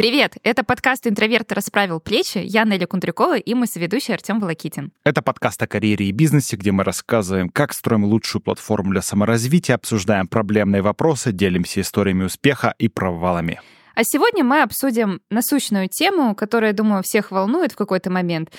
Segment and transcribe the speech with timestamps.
[0.00, 0.38] Привет!
[0.44, 2.38] Это подкаст «Интроверт расправил плечи».
[2.42, 4.92] Я Нелли Кундрякова и мой соведущий Артем Волокитин.
[5.04, 9.74] Это подкаст о карьере и бизнесе, где мы рассказываем, как строим лучшую платформу для саморазвития,
[9.74, 13.60] обсуждаем проблемные вопросы, делимся историями успеха и провалами.
[13.94, 18.50] А сегодня мы обсудим насущную тему, которая, думаю, всех волнует в какой-то момент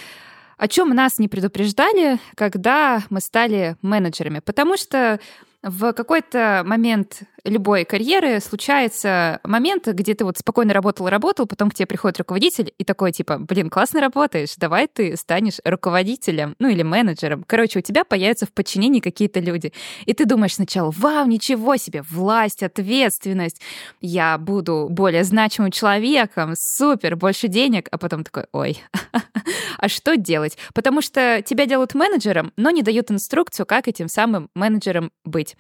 [0.58, 4.42] о чем нас не предупреждали, когда мы стали менеджерами.
[4.46, 5.20] Потому что
[5.64, 11.74] в какой-то момент любой карьеры случается момент, где ты вот спокойно работал, работал, потом к
[11.74, 16.84] тебе приходит руководитель и такой типа, блин, классно работаешь, давай ты станешь руководителем, ну или
[16.84, 17.44] менеджером.
[17.48, 19.74] Короче, у тебя появятся в подчинении какие-то люди.
[20.06, 23.62] И ты думаешь сначала, вау, ничего себе, власть, ответственность,
[24.02, 28.82] я буду более значимым человеком, супер, больше денег, а потом такой, ой,
[29.78, 30.58] а что делать?
[30.74, 35.51] Потому что тебя делают менеджером, но не дают инструкцию, как этим самым менеджером быть.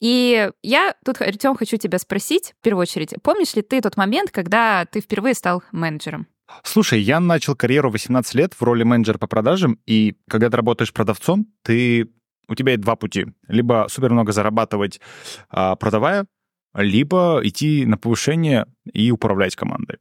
[0.00, 4.30] И я тут Артем, хочу тебя спросить, в первую очередь, помнишь ли ты тот момент,
[4.30, 6.26] когда ты впервые стал менеджером?
[6.64, 10.92] Слушай, я начал карьеру 18 лет в роли менеджера по продажам, и когда ты работаешь
[10.92, 12.10] продавцом, ты
[12.48, 13.26] у тебя есть два пути.
[13.46, 15.00] Либо супер много зарабатывать,
[15.48, 16.26] а, продавая,
[16.74, 19.98] либо идти на повышение и управлять командой.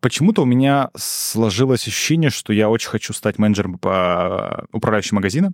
[0.00, 5.52] Почему-то у меня сложилось ощущение, что я очень хочу стать менеджером по управляющему магазина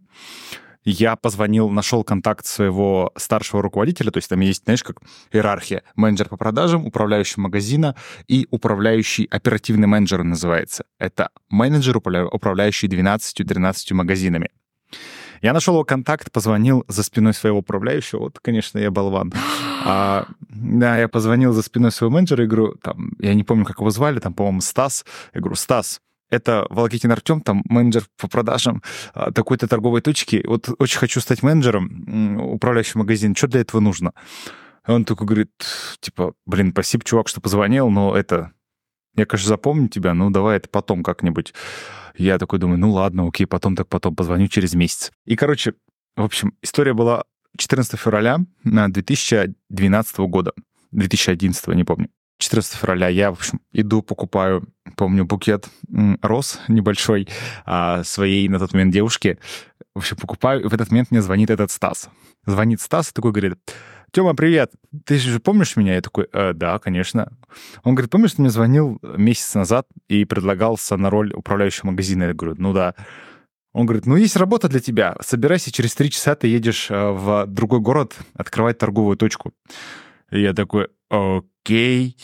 [0.84, 5.00] я позвонил, нашел контакт своего старшего руководителя, то есть там есть, знаешь, как
[5.32, 5.82] иерархия.
[5.96, 7.94] Менеджер по продажам, управляющий магазина
[8.26, 10.84] и управляющий оперативный менеджер называется.
[10.98, 14.50] Это менеджер, управляющий 12-13 магазинами.
[15.42, 18.20] Я нашел его контакт, позвонил за спиной своего управляющего.
[18.20, 19.32] Вот, конечно, я болван.
[19.84, 23.78] А, да, я позвонил за спиной своего менеджера и говорю, там, я не помню, как
[23.78, 25.04] его звали, там, по-моему, Стас.
[25.34, 26.00] Я говорю, Стас,
[26.30, 28.82] это Волокитин Артем, там менеджер по продажам
[29.14, 30.44] а, такой-то торговой точки.
[30.46, 33.34] Вот очень хочу стать менеджером, управляющим магазин.
[33.34, 34.12] Что для этого нужно?
[34.86, 35.50] И он такой говорит,
[36.00, 38.52] типа, блин, спасибо, чувак, что позвонил, но это...
[39.14, 41.52] Я, конечно, запомню тебя, ну давай это потом как-нибудь.
[42.16, 45.10] Я такой думаю, ну ладно, окей, потом так потом позвоню через месяц.
[45.24, 45.74] И, короче,
[46.16, 47.24] в общем, история была
[47.56, 50.52] 14 февраля 2012 года.
[50.92, 52.08] 2011, не помню.
[52.38, 54.66] 14 февраля я, в общем, иду, покупаю,
[54.96, 55.68] помню, букет
[56.22, 57.28] роз небольшой
[57.66, 59.38] а, своей на тот момент девушке.
[59.94, 62.08] В общем, покупаю, и в этот момент мне звонит этот Стас.
[62.46, 63.58] Звонит Стас и такой говорит,
[64.12, 64.72] Тёма, привет,
[65.04, 65.96] ты же помнишь меня?
[65.96, 67.30] Я такой, э, да, конечно.
[67.82, 72.24] Он говорит, помнишь, ты мне звонил месяц назад и предлагался на роль управляющего магазина?
[72.24, 72.94] Я говорю, ну да.
[73.74, 77.46] Он говорит, ну есть работа для тебя, собирайся, через три часа ты едешь э, в
[77.46, 79.52] другой город открывать торговую точку.
[80.30, 82.16] Я такой, окей.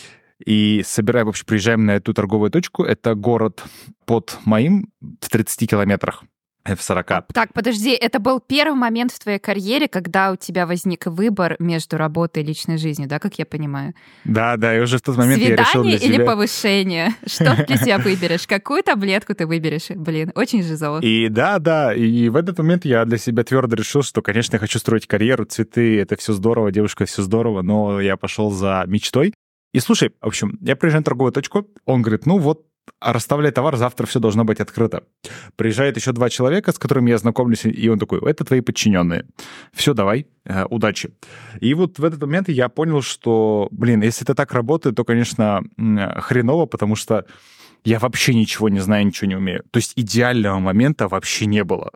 [0.45, 2.85] И собираем, вообще приезжаем на эту торговую точку.
[2.85, 3.65] Это город
[4.05, 6.25] под моим в 30 километрах.
[6.65, 7.27] В 40.
[7.35, 11.99] Так, подожди, это был первый момент в твоей карьере, когда у тебя возник выбор между
[11.99, 13.93] работой и личной жизнью, да, как я понимаю?
[14.25, 16.15] Да, да, и уже в тот момент Свидание я решил для себя...
[16.15, 17.15] или повышение?
[17.27, 18.47] Что для себя выберешь?
[18.47, 19.91] Какую таблетку ты выберешь?
[19.91, 21.01] Блин, очень жизово.
[21.01, 24.61] И да, да, и в этот момент я для себя твердо решил, что, конечно, я
[24.61, 29.35] хочу строить карьеру, цветы, это все здорово, девушка, все здорово, но я пошел за мечтой.
[29.75, 32.65] И слушай, в общем, я приезжаю на торговую точку, он говорит, ну вот
[33.01, 35.05] расставляй товар, завтра все должно быть открыто.
[35.57, 39.27] Приезжает еще два человека, с которыми я знакомлюсь, и он такой, это твои подчиненные.
[39.73, 41.15] Все, давай, э, удачи.
[41.61, 45.63] И вот в этот момент я понял, что, блин, если это так работает, то, конечно,
[45.77, 47.25] хреново, потому что
[47.85, 49.63] я вообще ничего не знаю, ничего не умею.
[49.71, 51.91] То есть идеального момента вообще не было.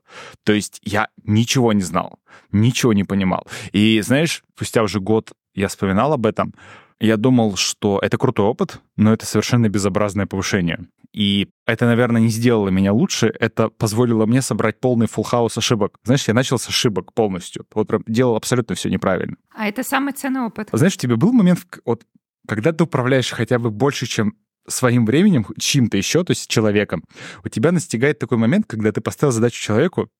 [0.44, 2.18] То есть я ничего не знал,
[2.52, 3.46] ничего не понимал.
[3.72, 6.54] И знаешь, спустя уже год я вспоминал об этом,
[7.00, 10.86] я думал, что это крутой опыт, но это совершенно безобразное повышение.
[11.12, 15.98] И это, наверное, не сделало меня лучше, это позволило мне собрать полный full хаус ошибок.
[16.04, 17.64] Знаешь, я начал с ошибок полностью.
[17.74, 19.36] Вот прям делал абсолютно все неправильно.
[19.54, 20.68] А это самый ценный опыт.
[20.72, 22.04] Знаешь, у тебя был момент, вот,
[22.46, 24.34] когда ты управляешь хотя бы больше, чем
[24.66, 27.02] своим временем, чем-то еще, то есть человеком,
[27.42, 30.10] у тебя настигает такой момент, когда ты поставил задачу человеку,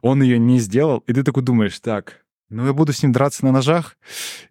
[0.00, 3.44] он ее не сделал, и ты такой думаешь, так, ну, я буду с ним драться
[3.44, 3.96] на ножах,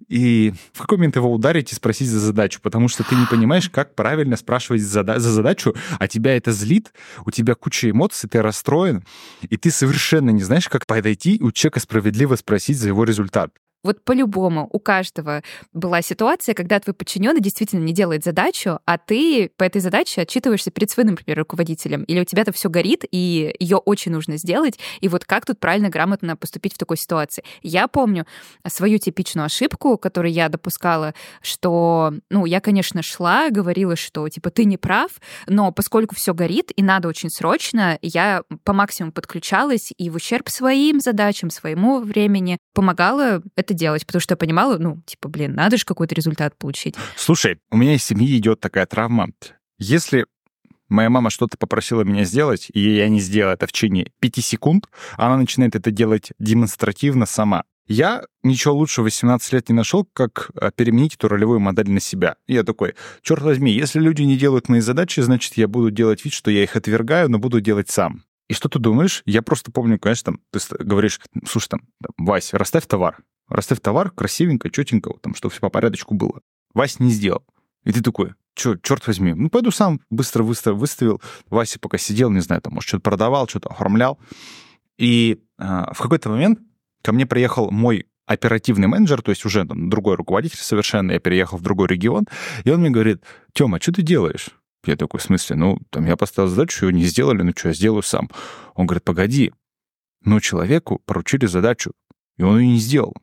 [0.08, 3.70] и в какой момент его ударить и спросить за задачу, потому что ты не понимаешь,
[3.70, 6.94] как правильно спрашивать за, за задачу, а тебя это злит,
[7.26, 9.04] у тебя куча эмоций, ты расстроен,
[9.42, 13.52] и ты совершенно не знаешь, как подойти у человека справедливо спросить за его результат.
[13.84, 19.52] Вот по-любому у каждого была ситуация, когда твой подчиненный действительно не делает задачу, а ты
[19.56, 22.04] по этой задаче отчитываешься перед своим, например, руководителем.
[22.04, 24.80] Или у тебя это все горит, и ее очень нужно сделать.
[25.00, 27.44] И вот как тут правильно, грамотно поступить в такой ситуации?
[27.62, 28.26] Я помню
[28.68, 34.66] свою типичную ошибку, которую я допускала, что, ну, я, конечно, шла, говорила, что, типа, ты
[34.66, 35.12] не прав,
[35.48, 40.50] но поскольку все горит, и надо очень срочно, я по максимуму подключалась и в ущерб
[40.50, 45.78] своим задачам, своему времени помогала это делать, потому что я понимала, ну, типа, блин, надо
[45.78, 46.96] же какой-то результат получить.
[47.16, 49.30] Слушай, у меня из семьи идет такая травма.
[49.80, 50.26] Если
[50.90, 54.88] моя мама что-то попросила меня сделать, и я не сделал это в течение пяти секунд,
[55.16, 57.64] она начинает это делать демонстративно сама.
[57.88, 62.36] Я ничего лучше 18 лет не нашел, как э, переменить эту ролевую модель на себя.
[62.46, 66.34] Я такой, черт возьми, если люди не делают мои задачи, значит, я буду делать вид,
[66.34, 68.26] что я их отвергаю, но буду делать сам.
[68.50, 69.24] И что ты думаешь?
[69.26, 71.82] Я просто помню, конечно, там, ты говоришь, слушай, там,
[72.18, 73.18] Вась, расставь товар.
[73.50, 76.42] Расставь товар красивенько, четенько, там, чтобы все по порядочку было.
[76.74, 77.44] Вась не сделал.
[77.84, 81.22] И ты такой, что, черт возьми, ну, пойду сам быстро быстро выставил.
[81.50, 84.20] Вася пока сидел, не знаю, там, может, что-то продавал, что-то оформлял.
[84.98, 85.64] И э,
[85.94, 86.60] в какой-то момент
[87.02, 91.58] ко мне приехал мой оперативный менеджер, то есть уже там другой руководитель совершенно, я переехал
[91.58, 92.26] в другой регион,
[92.66, 93.24] и он мне говорит,
[93.54, 94.50] Тёма, что ты делаешь?
[94.86, 97.74] Я такой, в смысле, ну, там я поставил задачу, ее не сделали, ну что, я
[97.74, 98.30] сделаю сам.
[98.76, 99.54] Он говорит, погоди,
[100.24, 101.94] ну, человеку поручили задачу,
[102.38, 103.16] и он ее не сделал.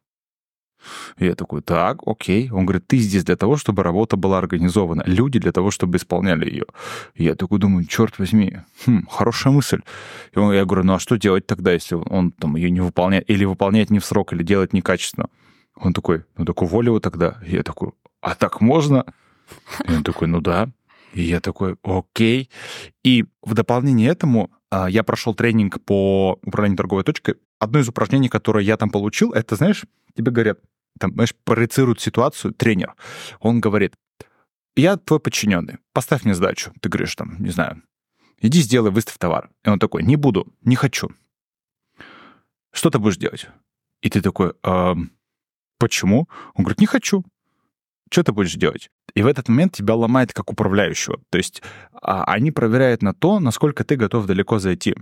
[1.18, 2.50] Я такой, так, окей.
[2.50, 5.02] Он говорит, ты здесь для того, чтобы работа была организована.
[5.06, 6.64] Люди для того, чтобы исполняли ее.
[7.14, 9.80] Я такой думаю, черт возьми, хм, хорошая мысль.
[10.34, 13.28] И он, я говорю, ну а что делать тогда, если он там ее не выполняет,
[13.30, 15.28] или выполняет не в срок, или делает некачественно?
[15.76, 17.38] Он такой, ну так уволь его тогда.
[17.46, 19.04] Я такой, а так можно?
[19.88, 20.70] И он такой, ну да.
[21.12, 22.50] И я такой, окей.
[23.04, 27.36] И в дополнение этому а, я прошел тренинг по управлению торговой точкой.
[27.60, 29.84] Одно из упражнений, которое я там получил, это, знаешь,
[30.16, 30.58] тебе говорят,
[30.98, 32.94] там, знаешь, проецирует ситуацию тренер.
[33.40, 33.94] Он говорит,
[34.76, 36.72] я твой подчиненный, поставь мне задачу.
[36.80, 37.82] Ты говоришь там, не знаю,
[38.40, 39.50] иди сделай, выставь товар.
[39.64, 41.10] И он такой, не буду, не хочу.
[42.72, 43.48] Что ты будешь делать?
[44.02, 44.94] И ты такой, э,
[45.78, 46.28] почему?
[46.54, 47.24] Он говорит, не хочу.
[48.10, 48.90] Что ты будешь делать?
[49.14, 51.20] И в этот момент тебя ломает как управляющего.
[51.30, 51.62] То есть
[51.92, 54.94] а, они проверяют на то, насколько ты готов далеко зайти.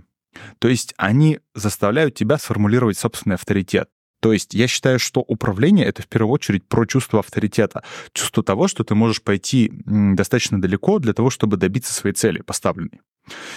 [0.59, 3.89] То есть они заставляют тебя сформулировать собственный авторитет.
[4.23, 7.83] То есть я считаю, что управление— это в первую очередь про чувство авторитета.
[8.13, 13.01] Чувство того, что ты можешь пойти достаточно далеко для того, чтобы добиться своей цели поставленной.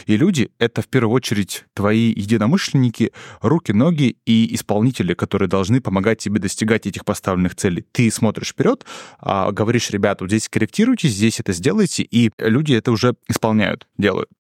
[0.07, 6.19] И люди— это в первую очередь твои единомышленники, руки, ноги и исполнители, которые должны помогать
[6.19, 7.85] тебе достигать этих поставленных целей.
[7.93, 8.85] Ты смотришь вперед,
[9.21, 14.31] а, говоришь, ребята, вот здесь корректируйте, здесь это сделайте, и люди это уже исполняют, делают.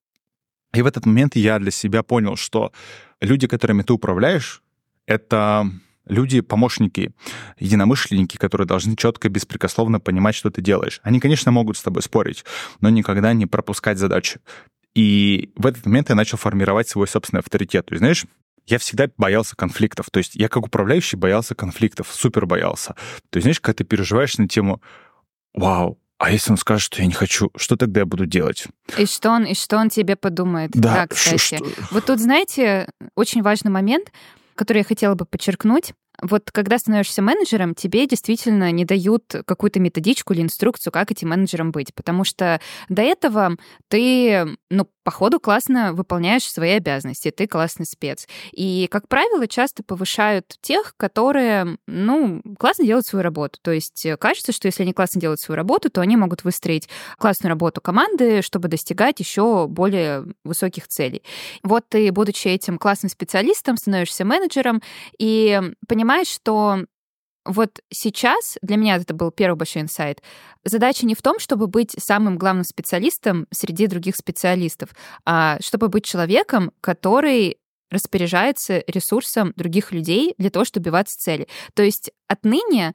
[0.74, 2.72] И в этот момент я для себя понял, что
[3.20, 4.64] люди, которыми ты управляешь,
[5.06, 5.70] это
[6.06, 7.12] люди, помощники,
[7.58, 11.00] единомышленники, которые должны четко, беспрекословно понимать, что ты делаешь.
[11.02, 12.44] Они, конечно, могут с тобой спорить,
[12.80, 14.40] но никогда не пропускать задачи.
[14.94, 17.86] И в этот момент я начал формировать свой собственный авторитет.
[17.86, 18.24] То есть, знаешь,
[18.66, 20.10] я всегда боялся конфликтов.
[20.10, 22.94] То есть я как управляющий боялся конфликтов, супер боялся.
[23.30, 24.80] То есть, знаешь, когда ты переживаешь на тему
[25.54, 28.66] «Вау, а если он скажет, что я не хочу, что тогда я буду делать?
[28.96, 30.70] И что он, и что он тебе подумает?
[30.72, 31.56] Да, да кстати.
[31.56, 31.64] Что...
[31.90, 34.10] Вот тут, знаете, очень важный момент,
[34.56, 35.92] который я хотела бы подчеркнуть.
[36.22, 41.72] Вот когда становишься менеджером, тебе действительно не дают какую-то методичку или инструкцию, как этим менеджером
[41.72, 43.56] быть, потому что до этого
[43.88, 48.26] ты, ну, по ходу классно выполняешь свои обязанности, ты классный спец.
[48.50, 53.60] И, как правило, часто повышают тех, которые, ну, классно делают свою работу.
[53.62, 56.88] То есть э, кажется, что если они классно делают свою работу, то они могут выстроить
[57.18, 61.22] классную работу команды, чтобы достигать еще более высоких целей.
[61.62, 64.82] Вот ты, будучи этим классным специалистом, становишься менеджером
[65.20, 66.80] и понимаешь, что
[67.46, 70.22] вот сейчас, для меня это был первый большой инсайт,
[70.64, 74.90] задача не в том, чтобы быть самым главным специалистом среди других специалистов,
[75.24, 77.58] а чтобы быть человеком, который
[77.90, 81.46] распоряжается ресурсом других людей для того, чтобы добиваться цели.
[81.74, 82.94] То есть отныне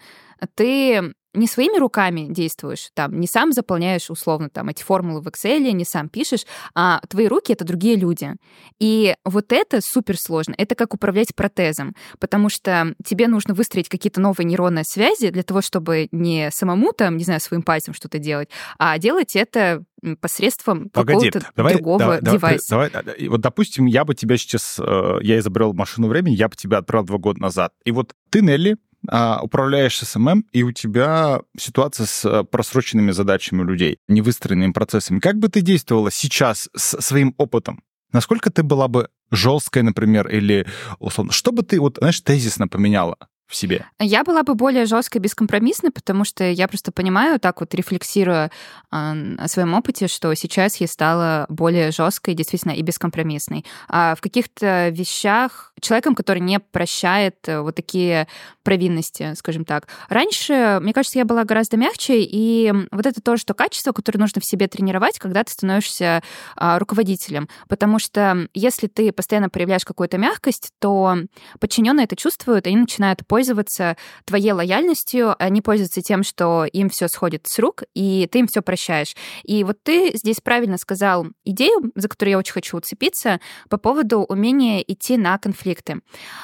[0.56, 5.72] ты не своими руками действуешь, там, не сам заполняешь условно там эти формулы в Excel,
[5.72, 6.46] не сам пишешь,
[6.76, 8.36] а твои руки— это другие люди.
[8.80, 10.54] И вот это супер сложно.
[10.58, 15.62] Это как управлять протезом, потому что тебе нужно выстроить какие-то новые нейронные связи для того,
[15.62, 19.84] чтобы не самому там, не знаю, своим пальцем что-то делать, а делать это
[20.20, 22.70] посредством какого-то другого давай, девайса.
[22.72, 26.56] Давай, давай, вот, допустим, я бы тебя сейчас, э, я изобрел машину времени, я бы
[26.56, 27.74] тебя отправил два года назад.
[27.86, 28.78] И вот ты, Нелли,
[29.08, 35.20] а, управляешь SMM, и у тебя ситуация с э, просроченными задачами людей, невыстроенными процессами.
[35.20, 37.82] Как бы ты действовала сейчас с своим опытом?
[38.12, 40.68] Насколько ты была бы жесткой, например, или
[41.00, 41.32] условно?
[41.32, 43.18] Что бы ты, вот, знаешь, тезисно поменяла?
[43.52, 43.86] в себе?
[44.00, 48.50] Я была бы более жесткой, бескомпромиссной, потому что я просто понимаю, так вот рефлексируя
[48.92, 53.66] э, о своем опыте, что сейчас я стала более жесткой, действительно, и бескомпромиссной.
[53.90, 58.28] А в каких-то вещах человеком, который не прощает э, вот такие
[58.64, 59.88] провинности, скажем так.
[60.08, 64.42] Раньше, мне кажется, я была гораздо мягче, и вот это тоже то качество, которое нужно
[64.42, 66.22] в себе тренировать, когда ты становишься
[66.56, 67.50] а, руководителем.
[67.68, 71.18] Потому что если ты постоянно проявляешь какую-то мягкость, то
[71.60, 77.48] подчиненные это чувствуют, они начинают пользоваться твоей лояльностью, они пользуются тем, что им все сходит
[77.48, 79.16] с рук, и ты им все прощаешь.
[79.44, 84.20] И вот ты здесь правильно сказал идею, за которую я очень хочу уцепиться, по поводу
[84.20, 85.38] умения идти на
[85.72, 86.02] конфликты.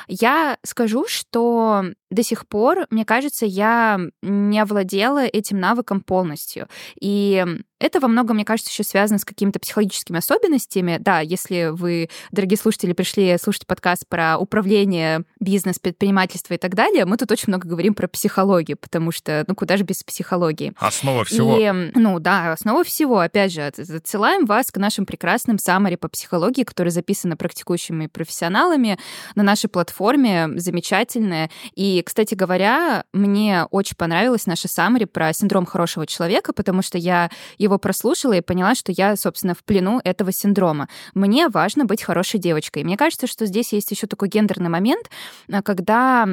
[0.07, 6.67] Я скажу, что до сих пор, мне кажется, я не овладела этим навыком полностью.
[6.99, 7.45] И
[7.79, 10.97] это во многом, мне кажется, еще связано с какими-то психологическими особенностями.
[10.99, 17.05] Да, если вы, дорогие слушатели, пришли слушать подкаст про управление, бизнес, предпринимательство и так далее,
[17.05, 20.73] мы тут очень много говорим про психологию, потому что, ну, куда же без психологии?
[20.77, 21.57] Основа всего.
[21.57, 23.19] И, ну, да, основа всего.
[23.19, 28.97] Опять же, отсылаем вас к нашим прекрасным саммари по психологии, которые записаны практикующими профессионалами
[29.35, 31.49] на нашей платформе, замечательные.
[31.75, 37.29] И, кстати говоря, мне очень понравилась наша саммари про синдром хорошего человека, потому что я
[37.57, 40.87] его прослушала и поняла, что я, собственно, в плену этого синдрома.
[41.13, 42.85] Мне важно быть хорошей девочкой.
[42.85, 45.09] Мне кажется, что здесь есть еще такой гендерный момент,
[45.51, 46.25] а, когда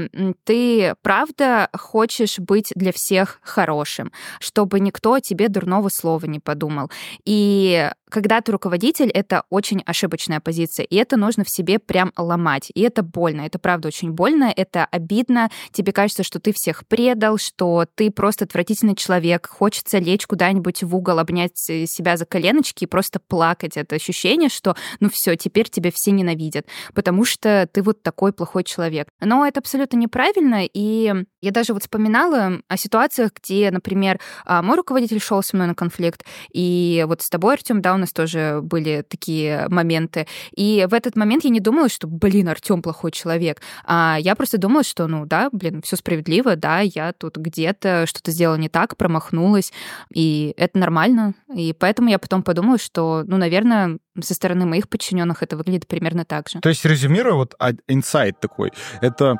[0.45, 6.91] ты, правда, хочешь быть для всех хорошим, чтобы никто о тебе дурного слова не подумал.
[7.25, 12.71] И когда ты руководитель, это очень ошибочная позиция, и это нужно в себе прям ломать.
[12.73, 15.51] И это больно, это правда очень больно, это обидно.
[15.73, 20.95] Тебе кажется, что ты всех предал, что ты просто отвратительный человек, хочется лечь куда-нибудь в
[20.95, 23.77] угол, обнять себя за коленочки и просто плакать.
[23.77, 28.65] Это ощущение, что ну все, теперь тебя все ненавидят, потому что ты вот такой плохой
[28.65, 29.09] человек.
[29.21, 31.13] Но это абсолютно неправильно, и
[31.43, 35.75] я даже вот вспоминала о ситуациях, где, например, а, мой руководитель шел со мной на
[35.75, 40.27] конфликт, и вот с тобой, Артем, да, у нас тоже были такие моменты.
[40.57, 43.61] И в этот момент я не думала, что, блин, Артем плохой человек.
[43.85, 48.31] А я просто думала, что, ну да, блин, все справедливо, да, я тут где-то что-то
[48.31, 49.73] сделала не так, промахнулась,
[50.13, 51.14] и это нормально.
[51.55, 56.25] И поэтому я потом подумала, что, ну, наверное, со стороны моих подчиненных это выглядит примерно
[56.25, 56.61] так же.
[56.61, 57.55] То есть, резюмируя, вот
[57.89, 59.37] инсайт такой, это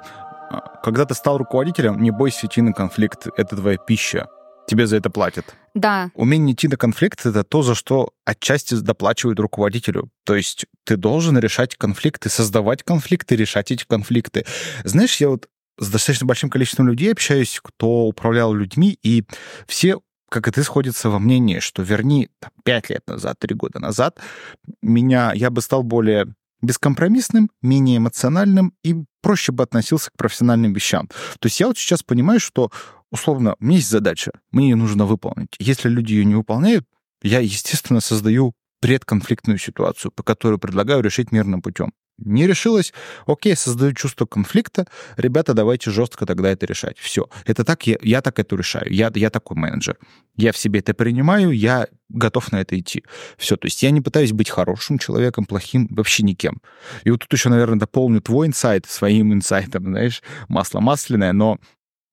[0.51, 4.29] а, когда ты стал руководителем, не бойся идти на конфликт, это твоя пища
[4.67, 5.55] тебе за это платят.
[5.75, 6.11] Да.
[6.15, 10.11] Умение идти на конфликт— это то, за что отчасти доплачивают руководителю.
[10.25, 14.45] То есть ты должен решать конфликты, создавать конфликты, решать эти конфликты.
[14.85, 19.25] Знаешь, я вот с достаточно большим количеством людей общаюсь, кто управлял людьми, и
[19.67, 19.99] все
[20.35, 24.19] как и ты, сходятся во мнении, что верни там, 5 лет назад, 3 года назад,
[24.83, 31.07] меня, я бы стал более бескомпромиссным, менее эмоциональным и проще бы относился к профессиональным вещам.
[31.39, 32.73] То есть я вот сейчас понимаю, что
[33.13, 35.55] условно, у меня есть задача, мне ее нужно выполнить.
[35.61, 36.85] Если люди ее не выполняют,
[37.23, 41.93] я, естественно, создаю предконфликтную ситуацию, по которой предлагаю решить мирным путем.
[42.19, 42.95] Не решилось,
[43.27, 46.97] окей, создаю чувство конфликта, ребята, давайте жестко тогда это решать.
[46.99, 49.99] Все, это так, я, я так это решаю, я, я такой менеджер.
[50.37, 53.05] Я в себе это принимаю, я готов на это идти.
[53.37, 56.63] Все, то есть я не пытаюсь быть хорошим человеком, плохим, вообще никем.
[57.03, 61.59] И вот тут еще, наверное, дополню твой инсайт своим инсайтом, знаешь, масло масляное, но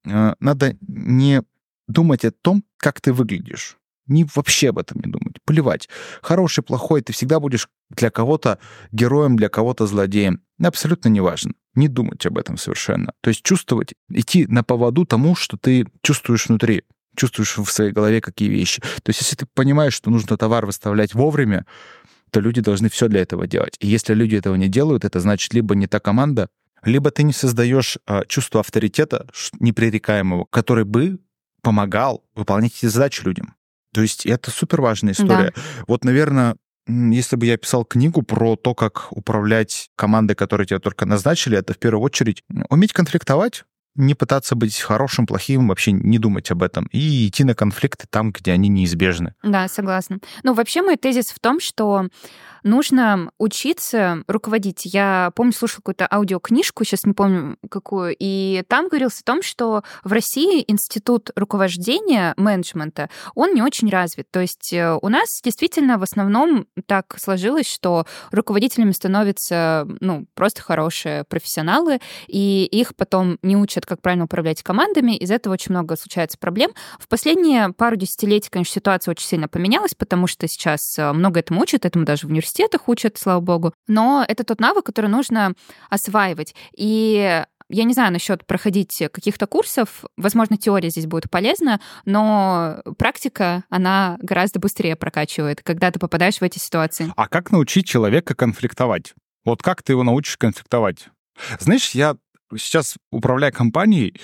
[0.05, 1.43] э, надо не
[1.88, 3.77] думать о том, как ты выглядишь.
[4.08, 5.36] Не вообще об этом не думать.
[5.46, 5.88] Плевать.
[6.24, 8.60] Хороший, плохой, ты всегда будешь для кого-то
[8.91, 10.41] героем, для кого-то злодеем.
[10.62, 11.53] Абсолютно неважно.
[11.75, 13.13] Не думать об этом совершенно.
[13.21, 16.83] То есть чувствовать, идти на поводу тому, что ты чувствуешь внутри
[17.15, 18.81] чувствуешь в своей голове какие вещи.
[19.03, 21.65] То есть если ты понимаешь, что нужно товар выставлять вовремя,
[22.31, 23.75] то люди должны все для этого делать.
[23.79, 26.48] И если люди этого не делают, это значит либо не та команда,
[26.83, 29.27] либо ты не создаешь а, чувство авторитета
[29.60, 31.19] непререкаемого, который бы
[31.62, 33.55] помогал выполнять эти задачи людям.
[33.93, 35.53] То есть это супер важная история.
[35.55, 35.62] Да.
[35.88, 36.55] Вот, наверное,
[36.88, 41.74] если бы я писал книгу про то, как управлять командой, которую тебя только назначили, это
[41.74, 43.64] в первую очередь уметь конфликтовать,
[43.96, 48.32] не пытаться быть хорошим, плохим, вообще не думать об этом и идти на конфликты там,
[48.32, 49.34] где они неизбежны.
[49.44, 50.20] Да, согласна.
[50.44, 52.08] Ну, вообще мой тезис в том, что
[52.63, 54.82] нужно учиться руководить.
[54.86, 59.84] Я помню, слушала какую-то аудиокнижку, сейчас не помню какую, и там говорилось о том, что
[60.03, 64.30] в России институт руковождения, менеджмента, он не очень развит.
[64.32, 70.62] То есть э, у нас действительно в основном так сложилось, что руководителями становятся ну, просто
[70.62, 75.15] хорошие профессионалы, и их потом не учат, как правильно управлять командами.
[75.18, 76.72] Из этого очень много случается проблем.
[77.00, 81.62] В последние пару десятилетий, конечно, ситуация очень сильно поменялась, потому что сейчас э, много этому
[81.62, 83.74] учат, этому даже в университете университетах учат, слава богу.
[83.88, 85.53] Но это тот навык, который нужно
[85.89, 86.55] осваивать.
[86.75, 90.03] И я не знаю насчет проходить каких-то курсов.
[90.17, 96.43] Возможно, теория здесь будет полезна, но практика, она гораздо быстрее прокачивает, когда ты попадаешь в
[96.43, 97.12] эти ситуации.
[97.15, 99.13] А как научить человека конфликтовать?
[99.46, 101.08] Вот как ты его научишь конфликтовать?
[101.60, 102.17] Знаешь, я
[102.58, 104.20] сейчас, управляя компанией,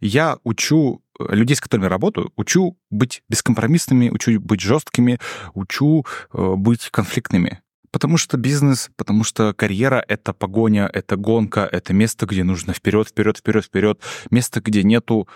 [0.00, 5.18] я учу людей, с которыми работаю, учу быть бескомпромиссными, учу быть жесткими,
[5.54, 7.60] учу э, быть конфликтными.
[7.90, 13.08] Потому что бизнес, потому что карьера— это погоня, это гонка, это место, где нужно вперед,
[13.08, 15.28] вперед, вперед, вперед, место, где нету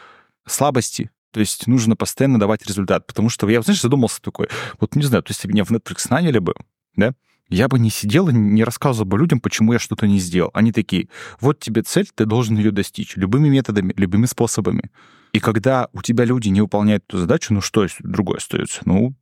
[0.46, 3.06] слабости, то есть нужно постоянно давать результат.
[3.06, 6.38] Потому что я, знаешь, задумался такой, вот не знаю, то есть меня в Netflix наняли
[6.38, 6.54] бы,
[6.96, 7.14] да,
[7.50, 10.50] я бы не сидел и не рассказывал бы людям, почему я что-то не сделал.
[10.54, 11.08] Они такие,
[11.40, 14.90] вот тебе цель, ты должен ее достичь любыми методами, любыми способами.
[15.32, 18.80] И когда у тебя люди не выполняют эту задачу, ну что другое остается?
[18.84, 19.14] Ну,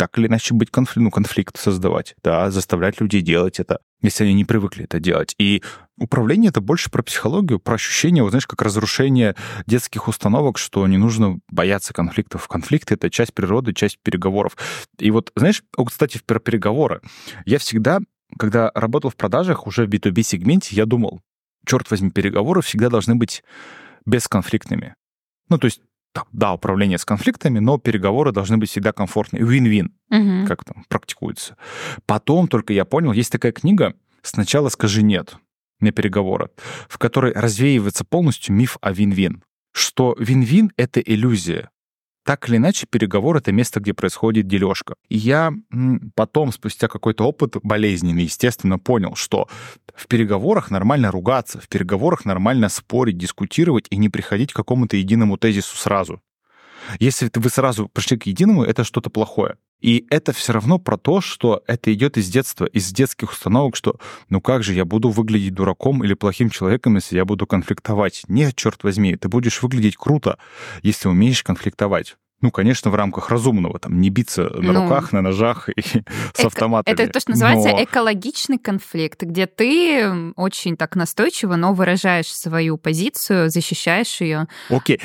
[0.00, 4.32] так или иначе быть конфликт, ну, конфликт создавать, да, заставлять людей делать это, если они
[4.32, 5.34] не привыкли это делать.
[5.36, 5.62] И
[5.98, 10.96] управление— это больше про психологию, про ощущение, вот знаешь, как разрушение детских установок, что не
[10.96, 12.48] нужно бояться конфликтов.
[12.48, 14.56] Конфликты— это часть природы, часть переговоров.
[14.98, 17.02] И вот, знаешь, кстати, про переговоры.
[17.44, 17.98] Я всегда,
[18.38, 21.20] когда работал в продажах, уже в B2B-сегменте, я думал,
[21.66, 23.44] черт возьми, переговоры всегда должны быть
[24.06, 24.94] бесконфликтными.
[25.50, 25.82] Ну, то есть
[26.32, 29.44] да, управление с конфликтами, но переговоры должны быть всегда комфортные.
[29.44, 30.46] Вин-вин, угу.
[30.46, 31.56] как там практикуется.
[32.06, 35.36] Потом только я понял, есть такая книга «Сначала скажи нет»
[35.80, 36.50] на переговоры,
[36.88, 39.42] в которой развеивается полностью миф о вин-вин.
[39.72, 41.70] Что вин-вин— это иллюзия
[42.30, 44.94] так или иначе, переговор— это место, где происходит дележка.
[45.08, 45.52] И я
[46.14, 49.48] потом, спустя какой-то опыт болезненный, естественно, понял, что
[49.96, 55.38] в переговорах нормально ругаться, в переговорах нормально спорить, дискутировать и не приходить к какому-то единому
[55.38, 56.22] тезису сразу.
[57.00, 59.56] Если вы сразу пришли к единому, это что-то плохое.
[59.80, 63.96] И это все равно про то, что это идет из детства, из детских установок, что
[64.28, 68.24] ну как же я буду выглядеть дураком или плохим человеком, если я буду конфликтовать.
[68.28, 70.38] Нет, черт возьми, ты будешь выглядеть круто,
[70.82, 72.16] если умеешь конфлктовать.
[72.40, 75.82] Ну, конечно, в рамках разумного, там, не биться на ну, руках, на ножах и
[76.34, 76.94] с автоматами.
[76.94, 77.84] Это то, что называется но...
[77.84, 84.48] экологичный конфликт, где ты очень так настойчиво, но выражаешь свою позицию, защищаешь ее.
[84.70, 85.00] Окей.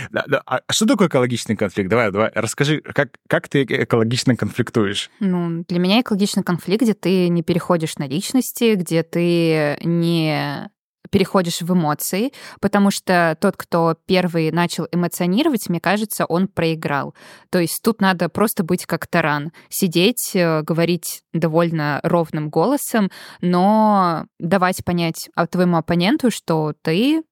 [0.46, 1.89] А что такое экологичный конфликт?
[1.89, 5.10] Давай, давай, расскажи, как, как ты экологично конфликтуешь?
[5.19, 10.69] Ну, для меня экологичный конфликт, где ты не переходишь на личности, где ты не
[11.10, 17.15] переходишь в эмоции, потому что тот, кто первый начал эмоционировать, мне кажется, он проиграл.
[17.50, 24.26] То есть тут надо просто быть как таран, сидеть, э, говорить довольно ровным голосом, но
[24.39, 27.24] давать понять твоему оппоненту, что ты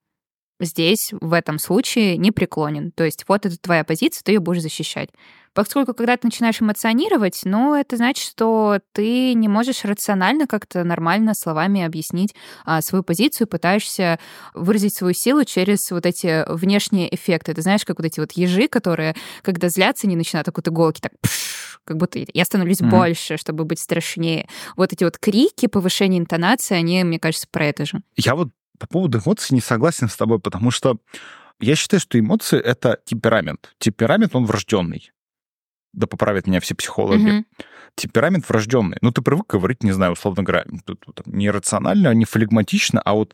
[0.59, 2.91] здесь, в этом случае, не преклонен.
[2.91, 5.09] То есть вот это твоя позиция, ты ее будешь защищать.
[5.53, 11.35] Поскольку когда ты начинаешь эмоционировать, ну, это значит, что ты не можешь рационально как-то нормально
[11.35, 12.33] словами объяснить
[12.65, 14.19] а, свою позицию, пытаешься
[14.55, 17.53] выразить свою силу через вот эти внешние эффекты.
[17.53, 21.01] Ты знаешь, как вот эти вот ежи, которые, когда злятся, не начинают так вот иголки
[21.01, 22.89] так пш, как будто я становлюсь mm-hmm.
[22.89, 24.47] больше, чтобы быть страшнее.
[24.75, 28.01] Вот эти вот крики, повышение интонации, они, мне кажется, про это же.
[28.15, 30.97] Я вот по поводу эмоций не согласен с тобой, потому что
[31.59, 33.73] я считаю, что эмоции— это темперамент.
[33.79, 35.13] Темперамент, он врожденный
[35.93, 37.45] да поправят меня все психологи, mm-hmm.
[37.95, 38.97] темперамент врожденный.
[39.01, 40.65] Ну, ты привык говорить, не знаю, условно говоря,
[41.25, 43.33] не рационально, не флегматично, а вот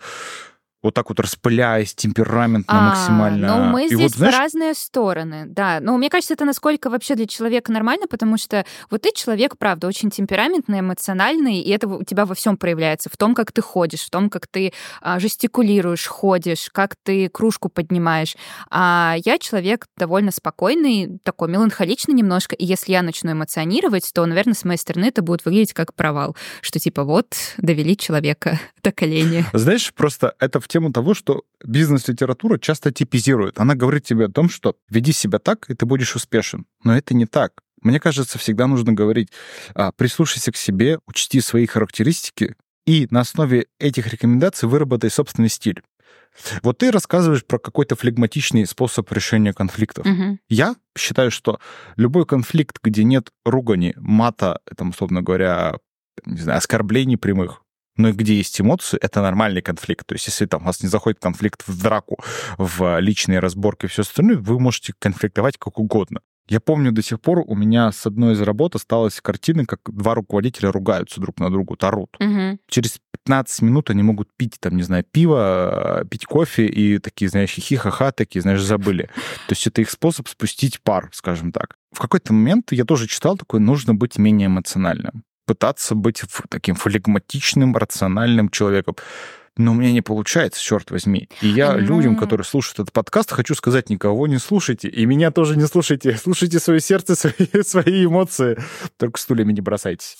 [0.81, 3.47] вот так вот распыляясь темпераментно а, максимально.
[3.47, 4.33] Ну, мы и здесь вот, знаешь...
[4.33, 5.79] в разные стороны, да.
[5.81, 9.87] Но мне кажется, это насколько вообще для человека нормально, потому что вот ты человек, правда,
[9.87, 13.09] очень темпераментный, эмоциональный, и это у тебя во всем проявляется.
[13.11, 17.67] В том, как ты ходишь, в том, как ты а, жестикулируешь, ходишь, как ты кружку
[17.67, 18.37] поднимаешь.
[18.69, 24.53] А я человек довольно спокойный, такой меланхоличный немножко, и если я начну эмоционировать, то, наверное,
[24.53, 29.43] с моей стороны это будет выглядеть как провал, что типа вот довели человека до колени.
[29.51, 33.59] Знаешь, просто это в тему того, что бизнес-литература часто типизирует.
[33.59, 36.65] Она говорит тебе о том, что веди себя так, и ты будешь успешен.
[36.83, 37.53] Но это не так.
[37.81, 39.29] Мне кажется, всегда нужно говорить,
[39.73, 42.55] а, прислушайся к себе, учти свои характеристики,
[42.85, 45.81] и на основе этих рекомендаций выработай собственный стиль.
[46.63, 50.05] Вот ты рассказываешь про какой-то флегматичный способ решения конфликтов.
[50.05, 50.39] Угу.
[50.49, 51.59] Я считаю, что
[51.95, 55.75] любой конфликт, где нет ругани, мата, там, условно говоря,
[56.25, 57.61] не знаю, оскорблений прямых,
[57.99, 60.07] но и где есть эмоции, это нормальный конфликт.
[60.07, 62.17] То есть если там у вас не заходит конфликт в драку,
[62.57, 66.21] в личные разборки и все остальное, вы можете конфликтовать как угодно.
[66.47, 70.15] Я помню до сих пор у меня с одной из работ осталась картина, как два
[70.15, 72.15] руководителя ругаются друг на другу, тарут.
[72.19, 72.59] Угу.
[72.67, 77.51] Через 15 минут они могут пить, там, не знаю, пиво, пить кофе и такие, знаешь,
[77.51, 79.09] хихи-ха-ха, такие, знаешь, забыли.
[79.47, 81.75] То есть это их способ спустить пар, скажем так.
[81.91, 87.75] В какой-то момент я тоже читал такое, нужно быть менее эмоциональным пытаться быть таким флегматичным,
[87.75, 88.95] рациональным человеком.
[89.57, 91.27] Но у меня не получается, черт возьми.
[91.41, 94.87] И я mm людям, которые слушают этот подкаст, хочу сказать, никого не слушайте.
[94.89, 96.15] И меня тоже не слушайте.
[96.21, 98.59] Слушайте свое сердце, свои, свои эмоции.
[98.97, 100.17] Только стульями не бросайтесь.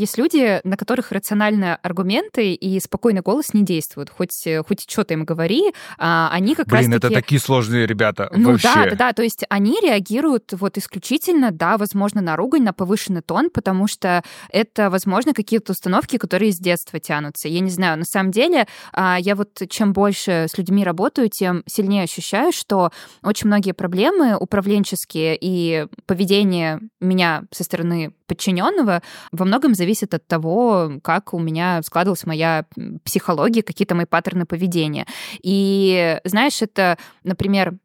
[0.00, 4.10] Есть люди, на которых рациональные аргументы и спокойный голос не действуют.
[4.10, 8.30] Хоть, хоть что-то им говори, а они как Блин, раз это такие сложные ребята.
[8.34, 8.68] Ну вообще.
[8.74, 9.12] да, да, да.
[9.12, 14.22] То есть они реагируют вот исключительно, да, возможно, на ругань, на повышенный тон, потому что
[14.50, 17.48] это, возможно, какие-то установки, которые с детства тянутся.
[17.48, 21.62] Я не знаю, на самом деле, а, я вот чем больше с людьми работаю, тем
[21.66, 22.90] сильнее ощущаю, что
[23.22, 30.92] очень многие проблемы управленческие и поведение меня со стороны подчиненного во многом зависит от того,
[31.02, 32.64] как у меня складывалась моя
[33.04, 35.06] психология, какие-то мои паттерны поведения.
[35.42, 37.78] И знаешь, это, например,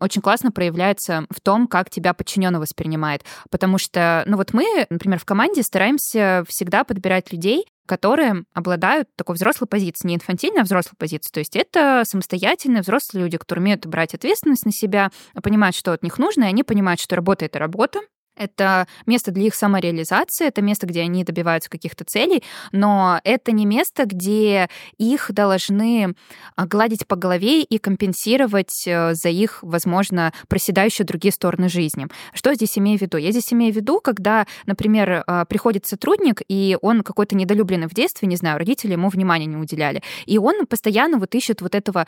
[0.00, 3.24] очень классно проявляется в том, как тебя подчиненный воспринимает.
[3.50, 9.34] Потому что, ну вот мы, например, в команде стараемся всегда подбирать людей, которые обладают такой
[9.34, 11.32] взрослой позицией, не инфантильной, а взрослой позицией.
[11.32, 15.10] То есть это самостоятельные взрослые люди, которые умеют брать ответственность на себя,
[15.42, 18.00] понимают, что от них нужно, и они понимают, что работа— это работа,
[18.36, 23.66] это место для их самореализации, это место, где они добиваются каких-то целей, но это не
[23.66, 26.14] место, где их должны
[26.56, 32.08] а, гладить по голове и компенсировать э, за их, возможно, проседающие другие стороны жизни.
[32.32, 33.18] Что здесь имею в виду?
[33.18, 37.94] Я здесь имею в виду, когда, например, а, приходит сотрудник, и он какой-то недолюбленный в
[37.94, 42.06] детстве, не знаю, родители ему внимания не уделяли, и он постоянно вот ищет вот этого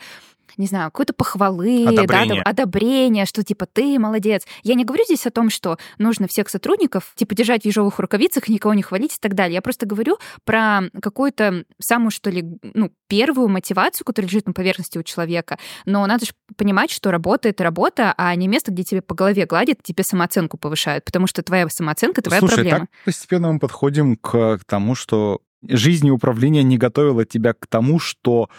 [0.57, 2.43] не знаю, какой-то похвалы, одобрение.
[2.43, 4.45] да, одобрение, что типа ты молодец.
[4.63, 8.47] Я не говорю здесь о том, что нужно всех сотрудников типа держать в ежовых рукавицах,
[8.49, 9.55] никого не хвалить и так далее.
[9.55, 14.97] Я просто говорю про какую-то самую, что ли, ну, первую мотивацию, которая лежит на поверхности
[14.97, 15.57] у человека.
[15.85, 19.45] Но надо же понимать, что работа— это работа, а не место, где тебе по голове
[19.45, 22.79] гладят, тебе самооценку повышают, потому что твоя самооценка— твоя Слушай, проблема.
[22.79, 27.67] так постепенно мы подходим к, к тому, что жизнь и управление не готовило тебя к
[27.67, 28.49] тому, что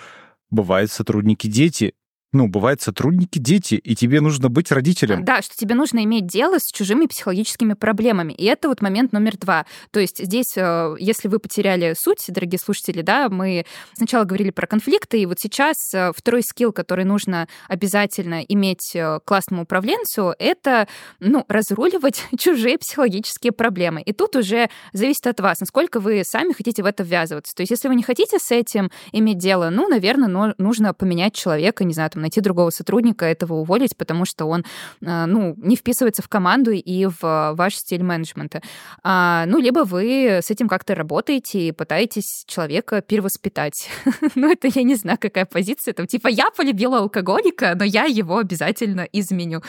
[0.51, 1.95] бывают сотрудники-дети,
[2.35, 5.25] ну, бывают сотрудники-дети, и тебе нужно быть родителем.
[5.25, 8.33] Да, что тебе нужно иметь дело с чужими психологическими проблемами.
[8.33, 9.67] И это вот момент номер два.
[9.93, 14.67] То есть здесь, э, если вы потеряли суть, дорогие слушатели, да, мы сначала говорили про
[14.67, 20.89] конфликты, и вот сейчас э, второй скилл, который нужно обязательно иметь э, классному управленцу, это,
[21.21, 24.03] ну, разруливать чужие психологические проблемы.
[24.03, 27.55] И тут уже зависит от вас, насколько вы сами хотите в это ввязываться.
[27.55, 31.85] То есть если вы не хотите с этим иметь дело, ну, наверное, нужно поменять человека,
[31.85, 34.65] не знаю, там, найти другого сотрудника, этого уволить, потому что он,
[35.03, 38.63] э, ну, не вписывается в команду и в ваш стиль менеджмента.
[39.03, 43.89] А, ну, либо вы с этим как-то работаете и пытаетесь человека перевоспитать.
[44.35, 45.95] ну, это я не знаю, какая позиция.
[45.95, 49.63] Там, типа, я полюбила алкоголика, но я его обязательно изменю.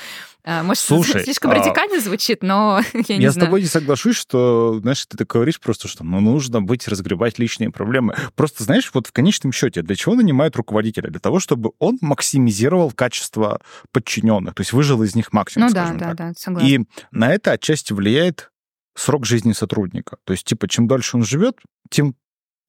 [0.47, 1.55] А, может, Слушай, слишком а...
[1.55, 5.59] радикально звучит, но я не я с тобой не соглашусь, что, знаешь, ты так говоришь
[5.59, 8.15] просто, что ну, нужно быть, разгребать личные проблемы.
[8.35, 11.09] Просто, знаешь, вот в конечном счете, для чего нанимают руководителя?
[11.09, 15.67] Для того, чтобы он максимизировал максимизировал качество подчиненных, то есть выжил из них максимум.
[15.67, 16.15] Ну да, да, так.
[16.15, 16.67] да, согласна.
[16.67, 16.79] И
[17.11, 18.51] на это отчасти влияет
[18.95, 20.17] срок жизни сотрудника.
[20.23, 21.57] То есть, типа, чем дольше он живет,
[21.89, 22.15] тем,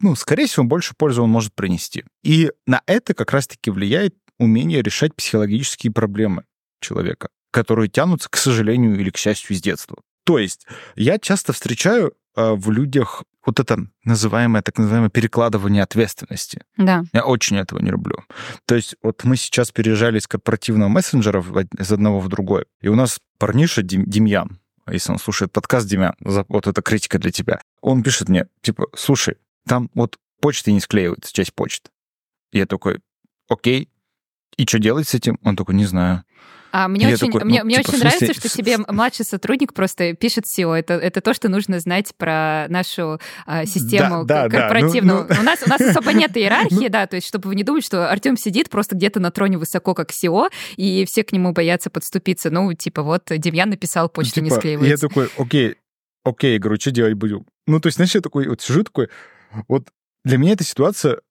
[0.01, 2.05] ну, скорее всего, больше пользы он может принести.
[2.25, 6.45] И на это как раз-таки влияет умение решать психологические проблемы
[6.81, 9.99] человека, которые тянутся, к сожалению или к счастью, с детства.
[10.25, 16.63] То есть я часто встречаю в людях вот это называемое, так называемое перекладывание ответственности.
[16.77, 17.05] Да.
[17.13, 18.19] Я очень этого не люблю.
[18.67, 21.43] То есть вот мы сейчас переезжали из корпоративного мессенджера
[21.79, 24.59] из одного в другой, и у нас парниша Дем, Демьян,
[24.91, 29.37] если он слушает подкаст, Демьян, вот это критика для тебя, он пишет мне, типа, слушай,
[29.67, 31.91] там вот почты не склеивается, часть почты.
[32.53, 33.01] Я такой,
[33.49, 33.89] окей,
[34.57, 35.39] и что делать с этим?
[35.43, 36.25] Он такой, не знаю.
[36.79, 40.13] А мне очень, такой, мне, ну, мне типа, очень нравится, что тебе младший сотрудник просто
[40.13, 40.75] пишет SEO.
[40.75, 45.27] Это, это то, что нужно знать про нашу а, систему да, да, корпоративную.
[45.27, 45.41] Да, ну, ну...
[45.41, 48.11] У, нас, у нас особо нет иерархии, да, то есть чтобы вы не думали, что
[48.11, 52.51] Артем сидит просто где-то на троне высоко, как SEO, и все к нему боятся подступиться.
[52.51, 55.07] Ну, типа, вот Демьян написал, почта типа, не склеивается.
[55.07, 55.77] Я такой, окей,
[56.25, 57.47] окей, говорю, что делать будем?
[57.67, 59.09] Ну, то есть, знаешь, я такой, вот сижу такой,
[59.67, 59.89] вот
[60.27, 61.23] для меня эта ситуация,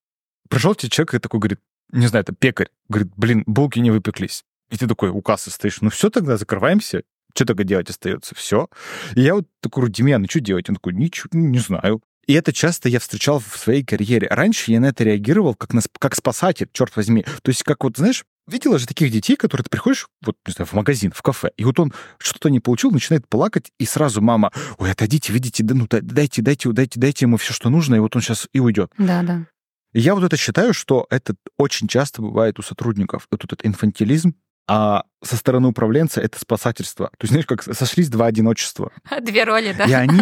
[0.49, 1.59] пришел тебе человек и такой говорит,
[1.91, 4.43] не знаю, это пекарь, говорит, блин, булки не выпеклись.
[4.69, 7.03] И ты такой у кассы стоишь, ну все тогда, закрываемся.
[7.35, 8.33] Что тогда делать остается?
[8.33, 8.69] Все.
[9.15, 10.69] И я вот такой Демьян, ну что делать?
[10.69, 12.01] Он такой, ничего, не знаю.
[12.27, 14.27] И это часто я встречал в своей карьере.
[14.29, 17.23] Раньше я на это реагировал как, на, как спасатель, черт возьми.
[17.43, 20.67] То есть как вот, знаешь, видела же таких детей, которые ты приходишь, вот, не знаю,
[20.67, 24.51] в магазин, в кафе, и вот он что-то не получил, начинает плакать, и сразу мама,
[24.77, 28.15] ой, отойдите, видите, да, ну, дайте, дайте, дайте, дайте ему все, что нужно, и вот
[28.15, 28.91] он сейчас и уйдет.
[28.97, 29.47] Да, да.
[29.93, 33.27] И я вот это считаю, что это очень часто бывает у сотрудников.
[33.31, 34.35] Вот этот инфантилизм,
[34.67, 37.07] а со стороны управленца это спасательство.
[37.17, 38.91] То есть, знаешь, как сошлись два одиночества.
[39.21, 39.85] Две роли, да.
[39.85, 40.21] И они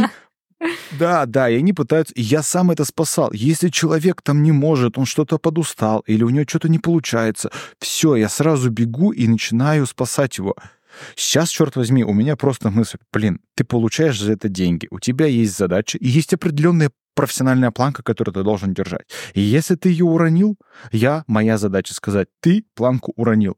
[0.99, 2.13] да, да, и они пытаются...
[2.13, 3.31] И я сам это спасал.
[3.33, 8.15] Если человек там не может, он что-то подустал, или у него что-то не получается, все,
[8.15, 10.55] я сразу бегу и начинаю спасать его.
[11.15, 15.25] Сейчас, черт возьми, у меня просто мысль, блин, ты получаешь за это деньги, у тебя
[15.25, 19.07] есть задача, и есть определенные профессиональная планка, которую ты должен держать.
[19.33, 20.57] И если ты ее уронил,
[20.91, 23.57] я, моя задача сказать, ты планку уронил.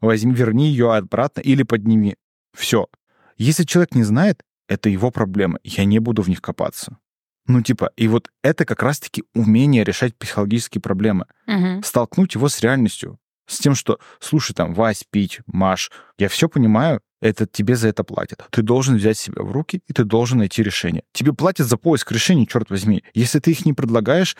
[0.00, 2.16] Возьми, верни ее обратно или подними.
[2.56, 2.88] Все.
[3.36, 5.58] Если человек не знает, это его проблемы.
[5.64, 6.98] Я не буду в них копаться.
[7.46, 11.26] Ну, типа, и вот это как раз-таки умение решать психологические проблемы.
[11.46, 11.82] Мгм.
[11.82, 13.18] Столкнуть его с реальностью.
[13.46, 18.02] С тем, что, слушай, там, Вась, Пить, Маш, я все понимаю, это тебе за это
[18.02, 18.44] платят.
[18.50, 21.04] Ты должен взять себя в руки, и ты должен найти решение.
[21.12, 23.04] Тебе платят за поиск решений, черт возьми.
[23.14, 24.36] Если ты их не предлагаешь,